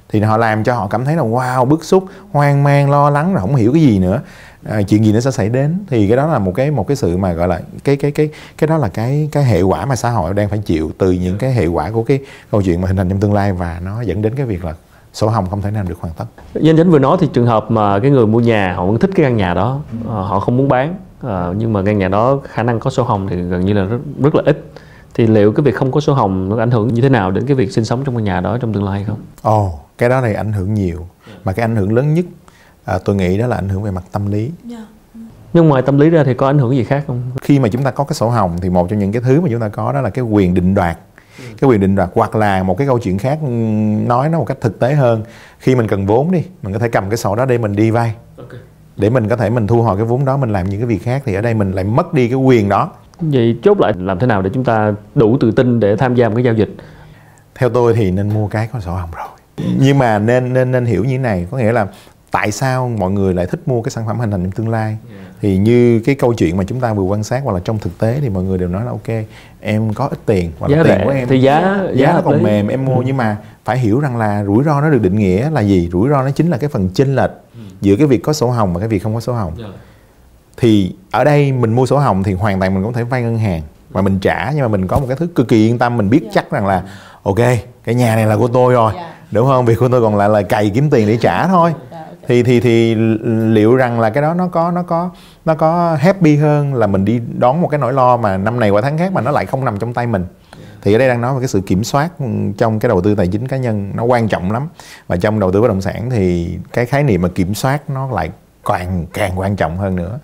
Thì 0.09 0.21
họ 0.21 0.37
làm 0.37 0.64
cho 0.64 0.75
họ 0.75 0.87
cảm 0.87 1.04
thấy 1.04 1.16
là 1.16 1.23
wow 1.23 1.64
bức 1.64 1.85
xúc 1.85 2.04
hoang 2.33 2.62
mang 2.62 2.90
lo 2.90 3.11
lắng 3.11 3.35
rồi 3.35 3.40
không 3.40 3.54
hiểu 3.54 3.73
cái 3.73 3.83
gì 3.83 3.99
nữa. 3.99 4.21
À, 4.69 4.83
chuyện 4.83 5.04
gì 5.04 5.12
nó 5.12 5.21
sẽ 5.21 5.31
xảy 5.31 5.49
đến? 5.49 5.78
Thì 5.90 6.09
cái 6.09 6.16
đó 6.16 6.26
là 6.26 6.38
một 6.38 6.52
cái 6.54 6.71
một 6.71 6.88
cái 6.88 6.97
sự 6.97 7.16
mà 7.16 7.33
gọi 7.33 7.49
là 7.49 7.61
cái 7.85 7.97
cái 7.97 8.11
cái 8.11 8.28
cái 8.59 8.69
đó 8.69 8.76
là 8.76 8.88
cái 8.88 9.28
cái 9.33 9.45
hệ 9.45 9.62
quả 9.62 9.87
mà 9.87 9.97
xã 9.97 10.11
hội 10.11 10.35
đang 10.35 10.49
phải 10.49 10.59
chịu 10.59 10.93
từ 10.99 11.12
những 11.12 11.38
cái 11.38 11.52
hệ 11.52 11.66
quả 11.66 11.90
của 11.90 12.02
cái 12.02 12.19
câu 12.50 12.62
chuyện 12.62 12.81
mà 12.81 12.88
hình 12.88 12.97
thành 12.97 13.09
trong 13.09 13.21
tương 13.21 13.35
lai 13.35 13.52
và 13.52 13.81
nó 13.85 14.02
dẫn 14.02 14.23
đến 14.23 14.35
cái 14.35 14.47
việc 14.47 14.64
là 14.64 14.75
sổ 15.12 15.28
hồng 15.28 15.47
không 15.50 15.62
thể 15.62 15.71
nào 15.71 15.85
được 15.88 15.99
hoàn 16.00 16.14
tất. 16.14 16.25
Như 16.54 16.71
anh 16.71 16.76
Chánh 16.76 16.90
vừa 16.90 16.99
nói 16.99 17.16
thì 17.21 17.28
trường 17.33 17.47
hợp 17.47 17.71
mà 17.71 17.99
cái 17.99 18.11
người 18.11 18.26
mua 18.26 18.40
nhà 18.40 18.75
họ 18.76 18.87
vẫn 18.87 18.99
thích 18.99 19.11
cái 19.14 19.25
căn 19.25 19.37
nhà 19.37 19.54
đó 19.54 19.81
ờ, 20.09 20.23
họ 20.23 20.40
không 20.40 20.57
muốn 20.57 20.69
bán 20.69 20.95
ờ, 21.25 21.54
nhưng 21.57 21.73
mà 21.73 21.83
căn 21.87 21.99
nhà 21.99 22.09
đó 22.09 22.40
khả 22.45 22.62
năng 22.62 22.81
có 22.81 22.90
sổ 22.90 23.02
hồng 23.02 23.26
thì 23.31 23.37
gần 23.37 23.61
như 23.61 23.73
là 23.73 23.85
rất, 23.85 23.99
rất 24.23 24.35
là 24.35 24.43
ít. 24.47 24.64
Thì 25.14 25.26
liệu 25.26 25.52
cái 25.52 25.64
việc 25.64 25.75
không 25.75 25.93
có 25.93 26.00
sổ 26.00 26.14
hồng 26.14 26.49
nó 26.49 26.59
ảnh 26.59 26.71
hưởng 26.71 26.95
như 26.95 27.02
thế 27.02 27.09
nào 27.09 27.31
đến 27.31 27.47
cái 27.47 27.54
việc 27.54 27.73
sinh 27.73 27.85
sống 27.85 28.02
trong 28.04 28.16
căn 28.16 28.25
nhà 28.25 28.40
đó 28.40 28.59
trong 28.61 28.73
tương 28.73 28.85
lai 28.85 28.95
hay 28.95 29.04
không? 29.04 29.19
ồ 29.43 29.78
cái 29.99 30.09
đó 30.09 30.21
này 30.21 30.35
ảnh 30.35 30.52
hưởng 30.52 30.75
nhiều. 30.75 31.07
Mà 31.45 31.52
cái 31.52 31.64
ảnh 31.64 31.76
hưởng 31.76 31.93
lớn 31.93 32.14
nhất 32.14 32.25
à, 32.85 32.99
tôi 33.04 33.16
nghĩ 33.16 33.38
đó 33.38 33.47
là 33.47 33.57
ảnh 33.57 33.69
hưởng 33.69 33.83
về 33.83 33.90
mặt 33.90 34.04
tâm 34.12 34.31
lý. 34.31 34.50
Nhưng 35.52 35.69
ngoài 35.69 35.83
tâm 35.83 35.99
lý 35.99 36.11
ra 36.11 36.25
thì 36.25 36.35
có 36.35 36.47
ảnh 36.47 36.59
hưởng 36.59 36.76
gì 36.76 36.85
khác 36.85 37.04
không? 37.07 37.23
khi 37.43 37.59
mà 37.59 37.69
chúng 37.69 37.83
ta 37.83 37.90
có 37.90 38.04
cái 38.04 38.14
sổ 38.14 38.28
hồng 38.28 38.57
thì 38.61 38.71
một 38.71 38.88
trong 38.90 38.99
những 38.99 39.12
cái 39.12 39.23
thứ 39.23 39.40
mà 39.40 39.49
chúng 39.50 39.61
ta 39.61 39.69
có 39.69 39.93
đó 39.93 40.00
là 40.00 40.11
cái 40.11 40.25
quyền 40.25 40.54
định 40.54 40.75
đoạt. 40.75 40.99
Cái 41.61 41.71
quyền 41.71 41.81
định 41.81 41.95
đoạt 41.95 42.11
hoặc 42.14 42.35
là 42.35 42.62
một 42.62 42.78
cái 42.78 42.87
câu 42.87 42.99
chuyện 42.99 43.19
khác 43.19 43.38
nói 44.07 44.28
nó 44.28 44.38
một 44.38 44.45
cách 44.45 44.61
thực 44.61 44.78
tế 44.78 44.95
hơn. 44.95 45.23
Khi 45.59 45.75
mình 45.75 45.88
cần 45.88 46.07
vốn 46.07 46.31
đi 46.31 46.45
mình 46.62 46.73
có 46.73 46.78
thể 46.78 46.88
cầm 46.88 47.11
cái 47.11 47.16
sổ 47.16 47.37
đó 47.37 47.45
để 47.45 47.59
mình 47.59 47.76
đi 47.76 47.90
vay 47.90 48.14
để 48.96 49.10
mình 49.10 49.28
có 49.28 49.36
thể 49.36 49.50
mình 49.50 49.66
thu 49.66 49.82
hồi 49.82 49.96
cái 49.96 50.04
vốn 50.04 50.24
đó 50.24 50.36
mình 50.36 50.50
làm 50.50 50.68
những 50.68 50.80
cái 50.80 50.86
việc 50.86 51.02
khác 51.02 51.22
thì 51.24 51.34
ở 51.34 51.40
đây 51.40 51.54
mình 51.54 51.72
lại 51.72 51.84
mất 51.84 52.14
đi 52.14 52.28
cái 52.28 52.36
quyền 52.36 52.68
đó. 52.68 52.90
Vậy 53.20 53.58
chốt 53.62 53.80
lại 53.80 53.92
làm 53.98 54.18
thế 54.18 54.26
nào 54.26 54.42
để 54.42 54.50
chúng 54.54 54.64
ta 54.64 54.94
đủ 55.14 55.36
tự 55.40 55.50
tin 55.50 55.80
để 55.80 55.96
tham 55.96 56.14
gia 56.14 56.28
một 56.28 56.34
cái 56.34 56.44
giao 56.44 56.54
dịch? 56.54 56.76
theo 57.54 57.68
tôi 57.68 57.94
thì 57.94 58.10
nên 58.10 58.34
mua 58.34 58.48
cái 58.48 58.68
có 58.72 58.80
sổ 58.80 58.92
hồng 58.92 59.10
rồi. 59.16 59.26
Nhưng 59.78 59.98
mà 59.98 60.18
nên 60.18 60.52
nên 60.52 60.70
nên 60.70 60.84
hiểu 60.84 61.04
như 61.04 61.16
thế 61.16 61.18
này 61.18 61.46
có 61.50 61.58
nghĩa 61.58 61.72
là 61.72 61.86
tại 62.30 62.50
sao 62.50 62.88
mọi 62.98 63.10
người 63.10 63.34
lại 63.34 63.46
thích 63.46 63.60
mua 63.66 63.82
cái 63.82 63.90
sản 63.90 64.06
phẩm 64.06 64.20
hình 64.20 64.30
thành 64.30 64.42
trong 64.42 64.52
tương 64.52 64.68
lai 64.68 64.98
thì 65.44 65.56
như 65.56 66.00
cái 66.04 66.14
câu 66.14 66.34
chuyện 66.34 66.56
mà 66.56 66.64
chúng 66.64 66.80
ta 66.80 66.92
vừa 66.92 67.02
quan 67.02 67.24
sát 67.24 67.40
hoặc 67.44 67.52
là 67.52 67.60
trong 67.64 67.78
thực 67.78 67.98
tế 67.98 68.18
thì 68.20 68.28
mọi 68.28 68.42
người 68.42 68.58
đều 68.58 68.68
nói 68.68 68.84
là 68.84 68.90
ok 68.90 69.24
em 69.60 69.92
có 69.92 70.06
ít 70.06 70.18
tiền 70.26 70.52
hoặc 70.58 70.70
là 70.70 70.76
Giá 70.76 70.82
tiền 70.82 70.98
rẻ 70.98 71.04
của 71.04 71.10
em 71.10 71.28
thì 71.28 71.40
giá 71.40 71.80
giá 71.94 72.06
nó 72.06 72.12
hợp 72.12 72.22
còn 72.24 72.34
lý. 72.34 72.42
mềm 72.42 72.68
em 72.68 72.84
mua. 72.84 73.02
Nhưng 73.02 73.16
mà 73.16 73.36
phải 73.64 73.78
hiểu 73.78 74.00
rằng 74.00 74.16
là 74.16 74.44
rủi 74.44 74.64
ro 74.64 74.80
nó 74.80 74.90
được 74.90 75.02
định 75.02 75.16
nghĩa 75.18 75.50
là 75.50 75.60
gì? 75.60 75.88
Rủi 75.92 76.08
ro 76.08 76.22
nó 76.22 76.30
chính 76.30 76.50
là 76.50 76.56
cái 76.56 76.68
phần 76.68 76.88
chênh 76.94 77.16
lệch 77.16 77.30
giữa 77.80 77.96
cái 77.96 78.06
việc 78.06 78.22
có 78.22 78.32
sổ 78.32 78.50
hồng 78.50 78.74
và 78.74 78.80
cái 78.80 78.88
việc 78.88 79.02
không 79.02 79.14
có 79.14 79.20
sổ 79.20 79.32
hồng. 79.32 79.52
Thì 80.56 80.94
ở 81.10 81.24
đây 81.24 81.52
mình 81.52 81.72
mua 81.72 81.86
sổ 81.86 81.98
hồng 81.98 82.22
thì 82.22 82.32
hoàn 82.32 82.60
toàn 82.60 82.74
mình 82.74 82.84
cũng 82.84 82.92
thể 82.92 83.02
vay 83.02 83.22
ngân 83.22 83.38
hàng 83.38 83.62
mà 83.90 84.02
mình 84.02 84.18
trả 84.18 84.50
nhưng 84.54 84.62
mà 84.62 84.68
mình 84.68 84.86
có 84.86 84.98
một 84.98 85.06
cái 85.08 85.16
thứ 85.16 85.26
cực 85.34 85.48
kỳ 85.48 85.68
yên 85.68 85.78
tâm. 85.78 85.96
Mình 85.96 86.10
biết 86.10 86.28
chắc 86.32 86.50
rằng 86.50 86.66
là 86.66 86.82
ok 87.22 87.38
cái 87.84 87.94
nhà 87.94 88.16
này 88.16 88.26
là 88.26 88.36
của 88.36 88.48
tôi 88.48 88.74
rồi 88.74 88.92
đúng 89.30 89.46
không? 89.46 89.64
Việc 89.64 89.78
của 89.78 89.88
tôi 89.88 90.02
còn 90.02 90.16
lại 90.16 90.28
là 90.28 90.42
cày 90.42 90.70
kiếm 90.74 90.90
tiền 90.90 91.08
để 91.08 91.16
trả 91.16 91.46
thôi 91.46 91.72
thì 92.28 92.43
thì 92.43 92.61
thì 92.61 92.95
liệu 93.49 93.76
rằng 93.76 94.00
là 94.00 94.11
cái 94.11 94.23
đó 94.23 94.35
nó 94.35 94.47
có 94.47 94.71
nó 94.71 94.83
có 94.83 95.11
nó 95.45 95.54
có 95.54 95.97
happy 96.00 96.37
hơn 96.37 96.75
là 96.75 96.87
mình 96.87 97.04
đi 97.04 97.21
đón 97.38 97.61
một 97.61 97.69
cái 97.69 97.78
nỗi 97.78 97.93
lo 97.93 98.16
mà 98.16 98.37
năm 98.37 98.61
này 98.61 98.71
qua 98.71 98.83
tháng 98.83 98.99
khác 98.99 99.12
mà 99.12 99.21
nó 99.21 99.31
lại 99.31 99.47
không 99.47 99.64
nằm 99.64 99.78
trong 99.78 99.93
tay 99.93 100.07
mình? 100.07 100.25
Thì 100.83 100.95
ở 100.95 100.99
đây 100.99 101.09
đang 101.09 101.21
nói 101.21 101.35
về 101.35 101.40
cái 101.40 101.49
sự 101.49 101.61
kiểm 101.61 101.85
soát 101.85 102.09
trong 102.59 102.78
cái 102.78 102.88
đầu 102.88 103.00
tư 103.00 103.14
tài 103.14 103.26
chính 103.26 103.49
cá 103.49 103.57
nhân 103.57 103.93
nó 103.95 104.04
quan 104.04 104.28
trọng 104.28 104.52
lắm. 104.52 104.69
Và 105.07 105.16
trong 105.16 105.40
đầu 105.40 105.52
tư 105.52 105.61
bất 105.61 105.69
động 105.69 105.81
sản 105.81 106.11
thì 106.11 106.59
cái 106.73 106.87
khái 106.87 107.02
niệm 107.02 107.23
mà 107.23 107.28
kiểm 107.35 107.54
soát 107.54 107.90
nó 107.90 108.09
lại 108.12 108.31
càng 108.64 109.07
càng 109.12 109.38
quan 109.38 109.57
trọng 109.57 109.76
hơn 109.76 109.97
nữa. 109.97 110.19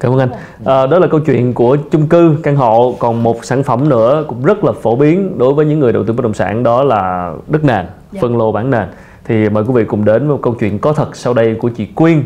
Cảm 0.00 0.12
ơn 0.12 0.18
anh. 0.18 0.30
À, 0.64 0.86
đó 0.86 0.98
là 0.98 1.06
câu 1.10 1.20
chuyện 1.20 1.54
của 1.54 1.76
chung 1.90 2.08
cư 2.08 2.36
căn 2.42 2.56
hộ. 2.56 2.96
Còn 2.98 3.22
một 3.22 3.44
sản 3.44 3.62
phẩm 3.62 3.88
nữa 3.88 4.24
cũng 4.28 4.44
rất 4.44 4.64
là 4.64 4.72
phổ 4.82 4.96
biến 4.96 5.38
đối 5.38 5.54
với 5.54 5.66
những 5.66 5.80
người 5.80 5.92
đầu 5.92 6.04
tư 6.04 6.12
bất 6.12 6.22
động 6.22 6.34
sản 6.34 6.62
đó 6.62 6.82
là 6.82 7.32
đất 7.46 7.64
nền 7.64 7.86
dạ. 8.12 8.20
phân 8.20 8.36
lô 8.36 8.52
bán 8.52 8.70
nền 8.70 8.88
thì 9.28 9.48
mời 9.48 9.64
quý 9.66 9.72
vị 9.74 9.84
cùng 9.84 10.04
đến 10.04 10.28
với 10.28 10.36
một 10.36 10.42
câu 10.42 10.54
chuyện 10.60 10.78
có 10.78 10.92
thật 10.92 11.16
sau 11.16 11.34
đây 11.34 11.56
của 11.58 11.68
chị 11.68 11.86
Quyên. 11.94 12.22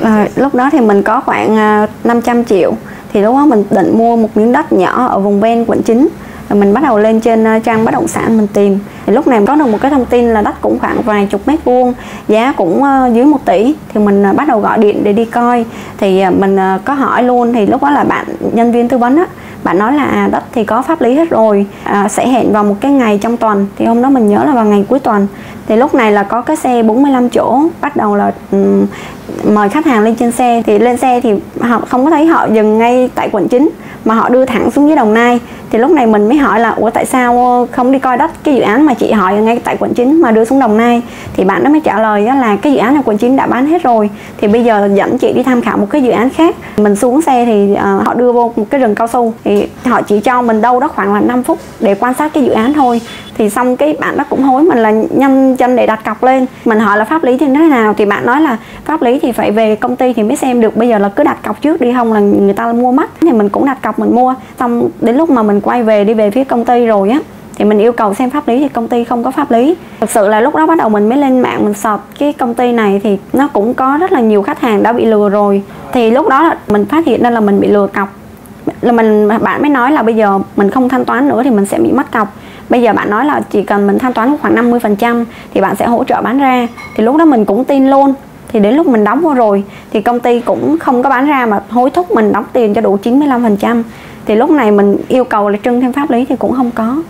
À, 0.00 0.28
lúc 0.36 0.54
đó 0.54 0.70
thì 0.72 0.80
mình 0.80 1.02
có 1.02 1.20
khoảng 1.20 1.56
à, 1.56 1.86
500 2.04 2.44
triệu. 2.44 2.72
Thì 3.12 3.20
lúc 3.20 3.34
đó 3.34 3.46
mình 3.46 3.64
định 3.70 3.98
mua 3.98 4.16
một 4.16 4.28
miếng 4.34 4.52
đất 4.52 4.72
nhỏ 4.72 5.06
ở 5.06 5.18
vùng 5.18 5.40
ven 5.40 5.64
quận 5.64 5.82
9 5.82 6.08
rồi 6.48 6.60
mình 6.60 6.74
bắt 6.74 6.82
đầu 6.82 6.98
lên 6.98 7.20
trên 7.20 7.46
à, 7.46 7.58
trang 7.58 7.84
bất 7.84 7.90
động 7.90 8.08
sản 8.08 8.36
mình 8.36 8.46
tìm. 8.46 8.78
Thì 9.06 9.12
lúc 9.12 9.26
này 9.26 9.40
có 9.46 9.54
được 9.54 9.66
một 9.66 9.78
cái 9.80 9.90
thông 9.90 10.04
tin 10.04 10.28
là 10.28 10.42
đất 10.42 10.60
cũng 10.60 10.78
khoảng 10.78 11.02
vài 11.02 11.26
chục 11.30 11.40
mét 11.46 11.64
vuông 11.64 11.94
giá 12.28 12.52
cũng 12.56 12.84
à, 12.84 13.06
dưới 13.06 13.24
1 13.24 13.38
tỷ. 13.44 13.74
Thì 13.94 14.00
mình 14.00 14.24
bắt 14.36 14.48
đầu 14.48 14.60
gọi 14.60 14.78
điện 14.78 15.04
để 15.04 15.12
đi 15.12 15.24
coi. 15.24 15.64
Thì 15.98 16.24
mình 16.38 16.56
có 16.84 16.94
hỏi 16.94 17.22
luôn. 17.22 17.52
Thì 17.52 17.66
lúc 17.66 17.82
đó 17.82 17.90
là 17.90 18.04
bạn 18.04 18.26
nhân 18.52 18.72
viên 18.72 18.88
tư 18.88 18.98
vấn 18.98 19.16
á 19.16 19.26
bạn 19.64 19.78
nói 19.78 19.92
là 19.92 20.04
à, 20.04 20.28
đất 20.32 20.42
thì 20.52 20.64
có 20.64 20.82
pháp 20.82 21.00
lý 21.00 21.14
hết 21.14 21.30
rồi 21.30 21.66
à, 21.84 22.08
sẽ 22.08 22.28
hẹn 22.28 22.52
vào 22.52 22.64
một 22.64 22.76
cái 22.80 22.92
ngày 22.92 23.18
trong 23.22 23.36
tuần. 23.36 23.66
Thì 23.76 23.84
hôm 23.84 24.02
đó 24.02 24.10
mình 24.10 24.28
nhớ 24.28 24.44
là 24.44 24.52
vào 24.52 24.64
ngày 24.64 24.84
cuối 24.88 24.98
tuần 24.98 25.26
thì 25.70 25.76
lúc 25.76 25.94
này 25.94 26.12
là 26.12 26.22
có 26.22 26.42
cái 26.42 26.56
xe 26.56 26.82
45 26.82 27.28
chỗ 27.28 27.62
bắt 27.80 27.96
đầu 27.96 28.16
là 28.16 28.32
um, 28.52 28.86
mời 29.44 29.68
khách 29.68 29.86
hàng 29.86 30.04
lên 30.04 30.14
trên 30.14 30.32
xe. 30.32 30.62
Thì 30.66 30.78
lên 30.78 30.96
xe 30.96 31.20
thì 31.20 31.34
họ 31.60 31.80
không 31.88 32.04
có 32.04 32.10
thấy 32.10 32.26
họ 32.26 32.46
dừng 32.52 32.78
ngay 32.78 33.10
tại 33.14 33.28
quận 33.32 33.48
9 33.48 33.70
mà 34.04 34.14
họ 34.14 34.28
đưa 34.28 34.44
thẳng 34.44 34.70
xuống 34.70 34.88
dưới 34.88 34.96
Đồng 34.96 35.14
Nai. 35.14 35.40
Thì 35.70 35.78
lúc 35.78 35.90
này 35.90 36.06
mình 36.06 36.28
mới 36.28 36.36
hỏi 36.36 36.60
là 36.60 36.70
ủa 36.70 36.90
tại 36.90 37.06
sao 37.06 37.66
không 37.72 37.92
đi 37.92 37.98
coi 37.98 38.16
đất 38.16 38.30
cái 38.44 38.54
dự 38.54 38.60
án 38.60 38.86
mà 38.86 38.94
chị 38.94 39.12
hỏi 39.12 39.34
ngay 39.34 39.60
tại 39.64 39.76
quận 39.80 39.94
9 39.94 40.20
mà 40.20 40.30
đưa 40.30 40.44
xuống 40.44 40.60
Đồng 40.60 40.76
Nai? 40.76 41.02
Thì 41.32 41.44
bạn 41.44 41.64
đó 41.64 41.70
mới 41.70 41.80
trả 41.80 42.00
lời 42.00 42.22
là 42.22 42.56
cái 42.62 42.72
dự 42.72 42.78
án 42.78 42.96
ở 42.96 43.02
quận 43.04 43.18
9 43.18 43.36
đã 43.36 43.46
bán 43.46 43.66
hết 43.66 43.82
rồi 43.82 44.10
thì 44.40 44.48
bây 44.48 44.64
giờ 44.64 44.88
dẫn 44.94 45.18
chị 45.18 45.32
đi 45.32 45.42
tham 45.42 45.62
khảo 45.62 45.76
một 45.76 45.86
cái 45.90 46.02
dự 46.02 46.10
án 46.10 46.30
khác. 46.30 46.56
Mình 46.76 46.96
xuống 46.96 47.22
xe 47.22 47.44
thì 47.44 47.72
uh, 47.72 48.06
họ 48.06 48.14
đưa 48.14 48.32
vô 48.32 48.52
một 48.56 48.64
cái 48.70 48.80
rừng 48.80 48.94
cao 48.94 49.06
su. 49.06 49.32
Thì 49.44 49.68
họ 49.84 50.02
chỉ 50.02 50.20
cho 50.20 50.42
mình 50.42 50.60
đâu 50.60 50.80
đó 50.80 50.88
khoảng 50.88 51.14
là 51.14 51.20
5 51.20 51.42
phút 51.42 51.58
để 51.80 51.94
quan 51.94 52.14
sát 52.14 52.30
cái 52.34 52.44
dự 52.44 52.50
án 52.50 52.72
thôi. 52.72 53.00
Thì 53.38 53.50
xong 53.50 53.76
cái 53.76 53.96
bạn 54.00 54.16
đó 54.16 54.24
cũng 54.30 54.42
hối 54.42 54.62
mình 54.62 54.78
là 54.78 54.90
nhanh 54.90 55.56
chân 55.60 55.76
để 55.76 55.86
đặt 55.86 56.04
cọc 56.04 56.24
lên. 56.24 56.46
Mình 56.64 56.78
hỏi 56.78 56.98
là 56.98 57.04
pháp 57.04 57.24
lý 57.24 57.36
thì 57.38 57.46
thế 57.46 57.68
nào? 57.68 57.94
Thì 57.94 58.04
bạn 58.04 58.26
nói 58.26 58.40
là 58.40 58.56
pháp 58.84 59.02
lý 59.02 59.18
thì 59.22 59.32
phải 59.32 59.50
về 59.50 59.76
công 59.76 59.96
ty 59.96 60.12
thì 60.12 60.22
mới 60.22 60.36
xem 60.36 60.60
được. 60.60 60.76
Bây 60.76 60.88
giờ 60.88 60.98
là 60.98 61.08
cứ 61.08 61.24
đặt 61.24 61.36
cọc 61.44 61.62
trước 61.62 61.80
đi, 61.80 61.92
không 61.92 62.12
là 62.12 62.20
người 62.20 62.54
ta 62.54 62.72
mua 62.72 62.92
mất. 62.92 63.10
Thì 63.20 63.32
mình 63.32 63.48
cũng 63.48 63.64
đặt 63.64 63.82
cọc, 63.82 63.98
mình 63.98 64.14
mua. 64.14 64.34
Xong 64.58 64.88
đến 65.00 65.16
lúc 65.16 65.30
mà 65.30 65.42
mình 65.42 65.60
quay 65.60 65.82
về 65.82 66.04
đi 66.04 66.14
về 66.14 66.30
phía 66.30 66.44
công 66.44 66.64
ty 66.64 66.86
rồi 66.86 67.10
á, 67.10 67.18
thì 67.56 67.64
mình 67.64 67.78
yêu 67.78 67.92
cầu 67.92 68.14
xem 68.14 68.30
pháp 68.30 68.48
lý 68.48 68.58
thì 68.58 68.68
công 68.68 68.88
ty 68.88 69.04
không 69.04 69.24
có 69.24 69.30
pháp 69.30 69.50
lý. 69.50 69.74
Thực 70.00 70.10
sự 70.10 70.28
là 70.28 70.40
lúc 70.40 70.54
đó 70.56 70.66
bắt 70.66 70.78
đầu 70.78 70.88
mình 70.88 71.08
mới 71.08 71.18
lên 71.18 71.40
mạng, 71.40 71.64
mình 71.64 71.74
sọt 71.74 72.00
cái 72.18 72.32
công 72.32 72.54
ty 72.54 72.72
này 72.72 73.00
thì 73.04 73.18
nó 73.32 73.48
cũng 73.52 73.74
có 73.74 73.96
rất 74.00 74.12
là 74.12 74.20
nhiều 74.20 74.42
khách 74.42 74.60
hàng 74.60 74.82
đã 74.82 74.92
bị 74.92 75.04
lừa 75.04 75.28
rồi. 75.28 75.62
Thì 75.92 76.10
lúc 76.10 76.28
đó 76.28 76.42
là 76.42 76.58
mình 76.68 76.84
phát 76.84 77.06
hiện 77.06 77.22
ra 77.22 77.30
là 77.30 77.40
mình 77.40 77.60
bị 77.60 77.68
lừa 77.68 77.86
cọc. 77.86 78.08
Là 78.80 78.92
mình, 78.92 79.28
bạn 79.28 79.60
mới 79.62 79.70
nói 79.70 79.92
là 79.92 80.02
bây 80.02 80.14
giờ 80.14 80.38
mình 80.56 80.70
không 80.70 80.88
thanh 80.88 81.04
toán 81.04 81.28
nữa 81.28 81.42
thì 81.44 81.50
mình 81.50 81.66
sẽ 81.66 81.78
bị 81.78 81.92
mất 81.92 82.12
cọc 82.12 82.28
bây 82.70 82.82
giờ 82.82 82.92
bạn 82.92 83.10
nói 83.10 83.24
là 83.24 83.40
chỉ 83.50 83.62
cần 83.62 83.86
mình 83.86 83.98
thanh 83.98 84.12
toán 84.12 84.36
khoảng 84.42 84.54
50% 84.54 85.24
thì 85.54 85.60
bạn 85.60 85.76
sẽ 85.76 85.86
hỗ 85.86 86.04
trợ 86.04 86.22
bán 86.22 86.38
ra. 86.38 86.68
Thì 86.96 87.04
lúc 87.04 87.16
đó 87.16 87.24
mình 87.24 87.44
cũng 87.44 87.64
tin 87.64 87.90
luôn. 87.90 88.14
Thì 88.52 88.60
đến 88.60 88.74
lúc 88.74 88.86
mình 88.86 89.04
đóng 89.04 89.20
vô 89.20 89.34
rồi 89.34 89.64
thì 89.92 90.00
công 90.00 90.20
ty 90.20 90.40
cũng 90.40 90.78
không 90.78 91.02
có 91.02 91.10
bán 91.10 91.26
ra 91.26 91.46
mà 91.46 91.60
hối 91.70 91.90
thúc 91.90 92.10
mình 92.10 92.32
đóng 92.32 92.44
tiền 92.52 92.74
cho 92.74 92.80
đủ 92.80 92.98
95% 93.02 93.82
thì 94.26 94.34
lúc 94.34 94.50
này 94.50 94.70
mình 94.70 94.96
yêu 95.08 95.24
cầu 95.24 95.48
là 95.48 95.58
trưng 95.64 95.80
thêm 95.80 95.92
pháp 95.92 96.10
lý 96.10 96.24
thì 96.24 96.36
cũng 96.36 96.52
không 96.52 96.70
có. 96.70 97.02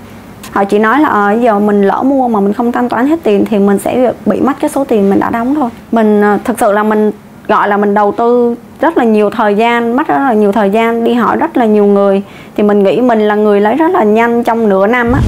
Họ 0.50 0.64
chỉ 0.64 0.78
nói 0.78 1.00
là 1.00 1.08
à, 1.08 1.32
giờ 1.32 1.58
mình 1.58 1.82
lỡ 1.82 2.02
mua 2.02 2.28
mà 2.28 2.40
mình 2.40 2.52
không 2.52 2.72
thanh 2.72 2.88
toán 2.88 3.06
hết 3.06 3.18
tiền 3.22 3.44
thì 3.50 3.58
mình 3.58 3.78
sẽ 3.78 4.12
bị 4.26 4.40
mất 4.40 4.52
cái 4.60 4.70
số 4.70 4.84
tiền 4.84 5.10
mình 5.10 5.20
đã 5.20 5.30
đóng 5.30 5.54
thôi. 5.54 5.70
Mình 5.92 6.23
ờ, 6.23 6.38
thực 6.44 6.60
sự 6.60 6.73
là 6.73 6.82
mình 6.82 7.12
gọi 7.49 7.68
là 7.68 7.76
mình 7.76 7.94
đầu 7.94 8.12
tư 8.12 8.54
rất 8.80 8.99
là 8.99 9.04
nhiều 9.04 9.30
thời 9.30 9.54
gian 9.54 9.96
mất 9.96 10.08
rất 10.08 10.18
là 10.18 10.32
nhiều 10.32 10.52
thời 10.52 10.70
gian 10.70 11.04
đi 11.04 11.14
hỏi 11.14 11.36
rất 11.36 11.56
là 11.56 11.64
nhiều 11.64 11.86
người. 11.86 12.23
Thì 12.56 12.62
mình 12.62 12.82
nghĩ 12.82 13.00
mình 13.00 13.20
là 13.20 13.34
người 13.34 13.60
lấy 13.60 13.75
rất 13.75 13.90
là 13.90 14.04
nhanh 14.04 14.44
trong 14.44 14.68
nửa 14.68 14.86
năm 14.86 15.12
á 15.12 15.20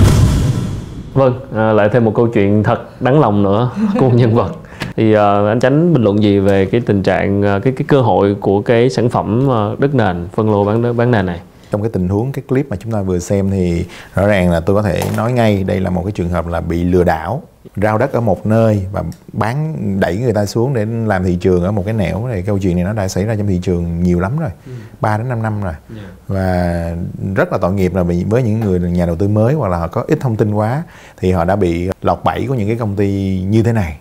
vâng 1.15 1.41
à, 1.55 1.73
lại 1.73 1.89
thêm 1.93 2.05
một 2.05 2.13
câu 2.15 2.29
chuyện 2.29 2.63
thật 2.63 3.01
đáng 3.01 3.21
lòng 3.21 3.43
nữa 3.43 3.71
của 3.99 4.09
một 4.09 4.15
nhân 4.15 4.35
vật. 4.35 4.53
Thì 4.97 5.15
uh, 5.15 5.19
anh 5.49 5.61
tránh 5.61 5.93
bình 5.95 6.03
luận 6.03 6.23
gì 6.23 6.39
về 6.39 6.67
cái 6.67 6.81
tình 6.81 7.03
trạng 7.03 7.41
uh, 7.41 7.63
cái 7.63 7.73
cái 7.77 7.85
cơ 7.89 8.01
hội 8.01 8.37
của 8.41 8.61
cái 8.61 8.91
sản 8.91 9.09
phẩm 9.09 9.49
uh, 9.49 9.81
đất 9.81 9.95
nền 9.95 10.29
phân 10.33 10.51
lô 10.51 10.65
bán 10.65 10.97
bán 10.97 11.11
nền 11.11 11.27
này? 11.27 11.41
Trong 11.71 11.83
cái 11.83 11.91
tình 11.93 12.09
huống 12.09 12.33
cái 12.33 12.43
clip 12.49 12.71
mà 12.71 12.77
chúng 12.77 12.93
ta 12.93 13.03
vừa 13.03 13.19
xem 13.19 13.51
thì 13.51 13.85
rõ 14.15 14.27
ràng 14.27 14.51
là 14.51 14.61
tôi 14.61 14.77
có 14.77 14.83
thể 14.83 15.03
nói 15.17 15.33
ngay 15.33 15.65
đây 15.65 15.81
là 15.81 15.91
một 15.91 16.03
cái 16.05 16.13
trường 16.13 16.29
hợp 16.29 16.47
là 16.47 16.61
bị 16.61 16.85
lừa 16.85 17.05
đảo 17.05 17.43
rao 17.77 17.99
đất 17.99 18.13
ở 18.13 18.21
một 18.21 18.47
nơi 18.47 18.87
và 18.93 19.05
bán 19.33 19.77
đẩy 20.01 20.17
người 20.17 20.33
ta 20.33 20.47
xuống 20.47 20.75
để 20.75 20.85
làm 20.85 21.25
thị 21.25 21.37
trường 21.41 21.65
ở 21.65 21.73
một 21.73 21.83
cái 21.85 21.95
nẻo. 21.95 22.27
Này 22.27 22.43
câu 22.43 22.59
chuyện 22.59 22.77
này 22.77 22.85
nó 22.85 22.93
đã 22.93 23.09
xảy 23.09 23.25
ra 23.25 23.37
trong 23.37 23.47
thị 23.47 23.61
trường 23.63 24.03
nhiều 24.03 24.21
lắm 24.21 24.39
rồi 24.39 24.51
ừ. 24.67 24.73
3 25.01 25.19
đến 25.19 25.29
5 25.29 25.43
năm 25.43 25.63
rồi. 25.63 25.75
Yeah. 25.97 26.07
và 26.29 26.97
rất 27.35 27.53
là 27.53 27.59
tội 27.59 27.73
nghiệp 27.73 27.95
là 27.95 28.03
với 28.03 28.43
những 28.43 28.61
người 28.61 28.81
nhà 28.81 29.07
đầu 29.07 29.17
tư 29.17 29.29
mới 29.29 29.55
hoặc 29.55 29.69
là 29.69 29.79
họ 29.79 29.89
có 29.89 30.05
ít 30.09 30.21
thông 30.21 30.37
tin 30.37 30.55
quá 30.55 30.83
thì 31.17 31.33
họ 31.33 31.45
đã 31.45 31.57
bị 31.57 31.91
lọt 32.03 32.21
bẫy 32.25 32.47
của 32.49 32.55
những 32.55 32.69
cái 32.69 32.77
công 32.77 32.97
ty 32.97 33.41
như 33.49 33.63
thế 33.63 33.73
này. 33.73 33.99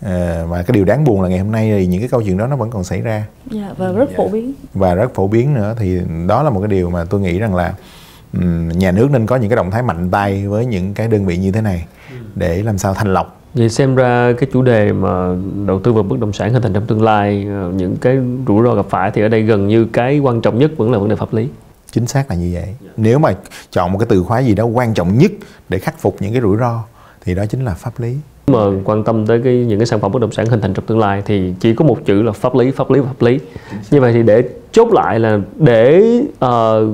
À, 0.00 0.44
và 0.48 0.62
cái 0.62 0.74
điều 0.74 0.84
đáng 0.84 1.04
buồn 1.04 1.22
là 1.22 1.28
ngày 1.28 1.38
hôm 1.38 1.52
nay 1.52 1.72
thì 1.78 1.86
những 1.86 2.00
cái 2.00 2.08
câu 2.08 2.22
chuyện 2.22 2.38
đó 2.38 2.46
nó 2.46 2.56
vẫn 2.56 2.70
còn 2.70 2.84
xảy 2.84 3.00
ra. 3.00 3.26
Dạ, 3.50 3.74
và 3.76 3.92
rất 3.92 4.10
phổ 4.16 4.28
biến. 4.28 4.52
Và 4.74 4.94
rất 4.94 5.14
phổ 5.14 5.28
biến 5.28 5.54
nữa. 5.54 5.74
Thì 5.78 6.00
đó 6.28 6.42
là 6.42 6.50
một 6.50 6.60
cái 6.60 6.68
điều 6.68 6.90
mà 6.90 7.04
tôi 7.04 7.20
nghĩ 7.20 7.38
rằng 7.38 7.54
là 7.54 7.74
nhà 8.74 8.92
nước 8.92 9.10
nên 9.10 9.26
có 9.26 9.36
những 9.36 9.50
cái 9.50 9.56
động 9.56 9.70
thái 9.70 9.82
mạnh 9.82 10.10
tay 10.10 10.48
với 10.48 10.66
những 10.66 10.94
cái 10.94 11.08
đơn 11.08 11.26
vị 11.26 11.36
như 11.36 11.52
thế 11.52 11.60
này. 11.60 11.86
Để 12.34 12.62
làm 12.62 12.78
sao 12.78 12.94
thanh 12.94 13.14
lọc? 13.14 13.40
Vậy 13.54 13.68
xem 13.68 13.94
ra 13.94 14.32
cái 14.38 14.48
chủ 14.52 14.62
đề 14.62 14.92
mà 14.92 15.36
đầu 15.66 15.80
tư 15.80 15.92
vào 15.92 16.02
bất 16.02 16.20
động 16.20 16.32
sản 16.32 16.52
hình 16.52 16.62
thành 16.62 16.72
trong 16.72 16.86
tương 16.86 17.02
lai 17.02 17.46
ờ, 17.48 17.72
những 17.76 17.96
cái 17.96 18.18
rủi 18.46 18.64
ro 18.64 18.74
gặp 18.74 18.86
phải 18.88 19.10
thì 19.10 19.22
ở 19.22 19.28
đây 19.28 19.42
gần 19.42 19.68
như 19.68 19.84
cái 19.84 20.18
quan 20.18 20.40
trọng 20.40 20.58
nhất 20.58 20.70
vẫn 20.76 20.92
là 20.92 20.98
vấn 20.98 21.08
đề 21.08 21.16
pháp 21.16 21.34
lý. 21.34 21.48
Chính 21.92 22.06
xác 22.06 22.30
là 22.30 22.36
như 22.36 22.50
vậy. 22.54 22.74
Nếu 22.96 23.18
mà 23.18 23.34
chọn 23.70 23.92
một 23.92 23.98
cái 23.98 24.06
từ 24.10 24.22
khóa 24.22 24.38
gì 24.38 24.54
đó 24.54 24.64
quan 24.64 24.94
trọng 24.94 25.18
nhất 25.18 25.32
để 25.68 25.78
khắc 25.78 25.98
phục 25.98 26.16
những 26.20 26.32
cái 26.32 26.42
rủi 26.42 26.56
ro 26.56 26.82
thì 27.24 27.34
đó 27.34 27.46
chính 27.46 27.64
là 27.64 27.74
pháp 27.74 27.92
lý. 27.98 28.16
Mà 28.46 28.60
quan 28.84 29.04
tâm 29.04 29.26
tới 29.26 29.40
cái 29.44 29.56
những 29.56 29.78
cái 29.78 29.86
sản 29.86 30.00
phẩm 30.00 30.12
bất 30.12 30.22
động 30.22 30.32
sản 30.32 30.46
hình 30.46 30.60
thành 30.60 30.74
trong 30.74 30.86
tương 30.86 30.98
lai 30.98 31.22
thì 31.26 31.54
chỉ 31.60 31.74
có 31.74 31.84
một 31.84 31.98
chữ 32.04 32.22
là 32.22 32.32
pháp 32.32 32.54
lý 32.54 32.70
pháp 32.70 32.90
lý 32.90 33.00
pháp 33.00 33.26
lý. 33.26 33.38
Như 33.90 34.00
vậy 34.00 34.12
thì 34.12 34.22
để 34.22 34.48
chốt 34.72 34.88
lại 34.92 35.20
là 35.20 35.38
để 35.56 36.02
uh, 36.44 36.88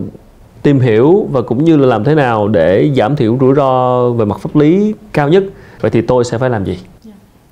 tìm 0.63 0.81
hiểu 0.81 1.29
và 1.31 1.43
cũng 1.43 1.65
như 1.65 1.77
là 1.77 1.87
làm 1.87 2.05
thế 2.05 2.15
nào 2.15 2.49
để 2.49 2.91
giảm 2.97 3.17
thiểu 3.17 3.39
rủi 3.41 3.55
ro 3.55 4.11
về 4.11 4.25
mặt 4.25 4.41
pháp 4.41 4.57
lý 4.57 4.95
cao 5.13 5.29
nhất 5.29 5.45
vậy 5.81 5.91
thì 5.91 6.01
tôi 6.01 6.25
sẽ 6.25 6.39
phải 6.39 6.51
làm 6.51 6.65
gì 6.65 6.79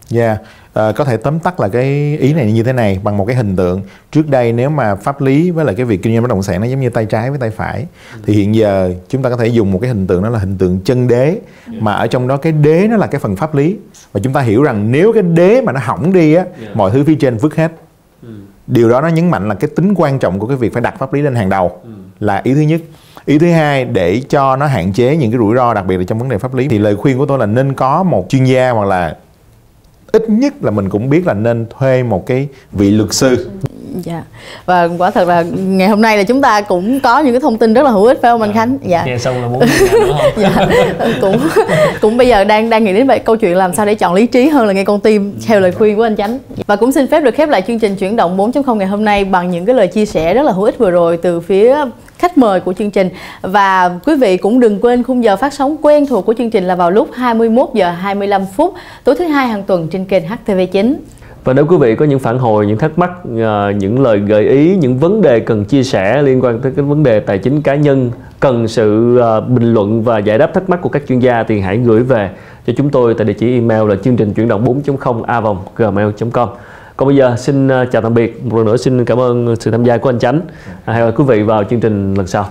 Dạ, 0.08 0.26
yeah. 0.26 0.40
à, 0.72 0.92
có 0.92 1.04
thể 1.04 1.16
tóm 1.16 1.38
tắt 1.38 1.60
là 1.60 1.68
cái 1.68 2.16
ý 2.20 2.32
này 2.32 2.52
như 2.52 2.62
thế 2.62 2.72
này 2.72 3.00
bằng 3.02 3.16
một 3.16 3.24
cái 3.24 3.36
hình 3.36 3.56
tượng. 3.56 3.82
Trước 4.12 4.30
đây 4.30 4.52
nếu 4.52 4.70
mà 4.70 4.94
pháp 4.94 5.20
lý 5.20 5.50
với 5.50 5.64
lại 5.64 5.74
cái 5.74 5.86
việc 5.86 6.02
kinh 6.02 6.12
doanh 6.12 6.22
bất 6.22 6.28
động 6.28 6.42
sản 6.42 6.60
nó 6.60 6.66
giống 6.66 6.80
như 6.80 6.90
tay 6.90 7.06
trái 7.06 7.30
với 7.30 7.38
tay 7.38 7.50
phải, 7.50 7.86
ừ. 8.14 8.20
thì 8.26 8.34
hiện 8.34 8.54
giờ 8.54 8.94
chúng 9.08 9.22
ta 9.22 9.30
có 9.30 9.36
thể 9.36 9.46
dùng 9.46 9.72
một 9.72 9.78
cái 9.82 9.88
hình 9.88 10.06
tượng 10.06 10.22
đó 10.22 10.28
là 10.28 10.38
hình 10.38 10.58
tượng 10.58 10.80
chân 10.84 11.08
đế, 11.08 11.24
yeah. 11.24 11.82
mà 11.82 11.92
ở 11.92 12.06
trong 12.06 12.28
đó 12.28 12.36
cái 12.36 12.52
đế 12.52 12.88
nó 12.90 12.96
là 12.96 13.06
cái 13.06 13.20
phần 13.20 13.36
pháp 13.36 13.54
lý 13.54 13.76
và 14.12 14.20
chúng 14.24 14.32
ta 14.32 14.40
hiểu 14.40 14.62
rằng 14.62 14.92
nếu 14.92 15.12
cái 15.12 15.22
đế 15.22 15.60
mà 15.60 15.72
nó 15.72 15.80
hỏng 15.82 16.12
đi 16.12 16.34
á, 16.34 16.44
yeah. 16.62 16.76
mọi 16.76 16.90
thứ 16.90 17.04
phía 17.04 17.14
trên 17.14 17.36
vứt 17.36 17.56
hết. 17.56 17.72
Ừ. 18.22 18.28
Điều 18.66 18.88
đó 18.88 19.00
nó 19.00 19.08
nhấn 19.08 19.30
mạnh 19.30 19.48
là 19.48 19.54
cái 19.54 19.70
tính 19.76 19.94
quan 19.96 20.18
trọng 20.18 20.38
của 20.38 20.46
cái 20.46 20.56
việc 20.56 20.72
phải 20.72 20.82
đặt 20.82 20.98
pháp 20.98 21.14
lý 21.14 21.22
lên 21.22 21.34
hàng 21.34 21.48
đầu 21.48 21.80
ừ. 21.84 21.90
Là 22.20 22.40
ý 22.44 22.54
thứ 22.54 22.60
nhất. 22.60 22.80
Ý 23.26 23.38
thứ 23.38 23.50
hai 23.50 23.84
để 23.84 24.20
cho 24.28 24.56
nó 24.56 24.66
hạn 24.66 24.92
chế 24.92 25.16
những 25.16 25.30
cái 25.30 25.38
rủi 25.38 25.56
ro 25.56 25.74
đặc 25.74 25.86
biệt 25.86 25.96
là 25.96 26.04
trong 26.04 26.18
vấn 26.18 26.28
đề 26.28 26.38
pháp 26.38 26.54
lý 26.54 26.68
thì 26.68 26.78
lời 26.78 26.96
khuyên 26.96 27.18
của 27.18 27.26
tôi 27.26 27.38
là 27.38 27.46
nên 27.46 27.74
có 27.74 28.02
một 28.02 28.26
chuyên 28.28 28.44
gia 28.44 28.70
hoặc 28.70 28.84
là 28.84 29.16
ít 30.12 30.30
nhất 30.30 30.54
là 30.64 30.70
mình 30.70 30.88
cũng 30.88 31.10
biết 31.10 31.26
là 31.26 31.34
nên 31.34 31.66
thuê 31.78 32.02
một 32.02 32.26
cái 32.26 32.48
vị 32.72 32.90
luật 32.90 33.12
sư. 33.14 33.50
Dạ. 34.02 34.22
Và 34.66 34.88
quả 34.98 35.10
thật 35.10 35.28
là 35.28 35.42
ngày 35.56 35.88
hôm 35.88 36.02
nay 36.02 36.16
là 36.16 36.22
chúng 36.22 36.42
ta 36.42 36.60
cũng 36.60 37.00
có 37.00 37.18
những 37.18 37.32
cái 37.32 37.40
thông 37.40 37.58
tin 37.58 37.74
rất 37.74 37.82
là 37.82 37.90
hữu 37.90 38.04
ích 38.04 38.18
phải 38.22 38.30
không 38.30 38.42
anh 38.42 38.50
dạ. 38.50 38.60
khánh? 38.60 38.78
Dạ. 38.82 39.04
Nghe 39.06 39.18
xong 39.18 39.42
là 39.42 39.48
muốn 39.48 39.62
dạ. 40.36 40.68
Cũng 41.20 41.38
cũng 42.00 42.16
bây 42.16 42.28
giờ 42.28 42.44
đang 42.44 42.70
đang 42.70 42.84
nghĩ 42.84 42.92
đến 42.92 43.06
vậy 43.06 43.18
câu 43.18 43.36
chuyện 43.36 43.56
làm 43.56 43.74
sao 43.74 43.86
để 43.86 43.94
chọn 43.94 44.14
lý 44.14 44.26
trí 44.26 44.48
hơn 44.48 44.66
là 44.66 44.72
nghe 44.72 44.84
con 44.84 45.00
tim 45.00 45.34
theo 45.46 45.60
lời 45.60 45.72
khuyên 45.72 45.96
của 45.96 46.02
anh 46.02 46.16
chánh. 46.16 46.38
Và 46.66 46.76
cũng 46.76 46.92
xin 46.92 47.06
phép 47.06 47.20
được 47.20 47.34
khép 47.34 47.48
lại 47.48 47.62
chương 47.66 47.78
trình 47.78 47.96
chuyển 47.96 48.16
động 48.16 48.36
4.0 48.36 48.74
ngày 48.74 48.86
hôm 48.88 49.04
nay 49.04 49.24
bằng 49.24 49.50
những 49.50 49.66
cái 49.66 49.74
lời 49.74 49.86
chia 49.86 50.06
sẻ 50.06 50.34
rất 50.34 50.42
là 50.42 50.52
hữu 50.52 50.64
ích 50.64 50.78
vừa 50.78 50.90
rồi 50.90 51.16
từ 51.16 51.40
phía 51.40 51.76
khách 52.18 52.38
mời 52.38 52.60
của 52.60 52.72
chương 52.72 52.90
trình 52.90 53.08
và 53.42 53.98
quý 54.06 54.14
vị 54.16 54.36
cũng 54.36 54.60
đừng 54.60 54.80
quên 54.80 55.02
khung 55.02 55.24
giờ 55.24 55.36
phát 55.36 55.54
sóng 55.54 55.76
quen 55.82 56.06
thuộc 56.06 56.26
của 56.26 56.34
chương 56.34 56.50
trình 56.50 56.64
là 56.64 56.74
vào 56.74 56.90
lúc 56.90 57.08
21 57.14 57.68
giờ 57.74 57.90
25 57.90 58.46
phút 58.56 58.74
tối 59.04 59.16
thứ 59.18 59.24
hai 59.24 59.48
hàng 59.48 59.62
tuần 59.62 59.88
trên 59.88 60.04
kênh 60.04 60.22
HTV9. 60.24 60.94
Và 61.44 61.52
nếu 61.52 61.66
quý 61.66 61.76
vị 61.76 61.94
có 61.96 62.04
những 62.04 62.18
phản 62.18 62.38
hồi, 62.38 62.66
những 62.66 62.78
thắc 62.78 62.98
mắc, 62.98 63.10
à, 63.44 63.70
những 63.70 64.00
lời 64.00 64.18
gợi 64.18 64.48
ý, 64.48 64.76
những 64.76 64.98
vấn 64.98 65.22
đề 65.22 65.40
cần 65.40 65.64
chia 65.64 65.82
sẻ 65.82 66.22
liên 66.22 66.44
quan 66.44 66.60
tới 66.60 66.72
cái 66.76 66.84
vấn 66.84 67.02
đề 67.02 67.20
tài 67.20 67.38
chính 67.38 67.62
cá 67.62 67.74
nhân, 67.74 68.10
cần 68.40 68.68
sự 68.68 69.18
à, 69.18 69.40
bình 69.40 69.74
luận 69.74 70.02
và 70.02 70.18
giải 70.18 70.38
đáp 70.38 70.50
thắc 70.54 70.70
mắc 70.70 70.80
của 70.82 70.88
các 70.88 71.02
chuyên 71.08 71.18
gia 71.18 71.42
thì 71.42 71.60
hãy 71.60 71.78
gửi 71.78 72.02
về 72.02 72.30
cho 72.66 72.72
chúng 72.76 72.90
tôi 72.90 73.14
tại 73.14 73.26
địa 73.26 73.32
chỉ 73.32 73.52
email 73.52 73.88
là 73.88 73.96
chương 74.04 74.16
trình 74.16 74.34
chuyển 74.34 74.48
động 74.48 74.82
4.0 74.84 75.22
a 75.22 75.40
vòng 75.40 75.58
gmail.com. 75.76 76.48
Còn 76.98 77.08
bây 77.08 77.16
giờ 77.16 77.36
xin 77.36 77.68
ờ, 77.68 77.84
chào 77.84 78.02
tạm 78.02 78.14
biệt. 78.14 78.44
Một 78.44 78.56
lần 78.56 78.66
nữa 78.66 78.76
xin 78.76 79.04
cảm 79.04 79.20
ơn 79.20 79.56
sự 79.60 79.70
tham 79.70 79.84
gia 79.84 79.98
của 79.98 80.08
anh 80.08 80.18
Chánh. 80.18 80.40
À, 80.84 80.94
hẹn 80.94 81.06
gặp 81.06 81.12
quý 81.16 81.24
vị 81.24 81.42
vào 81.42 81.64
chương 81.64 81.80
trình 81.80 82.14
lần 82.14 82.26
sau. 82.26 82.50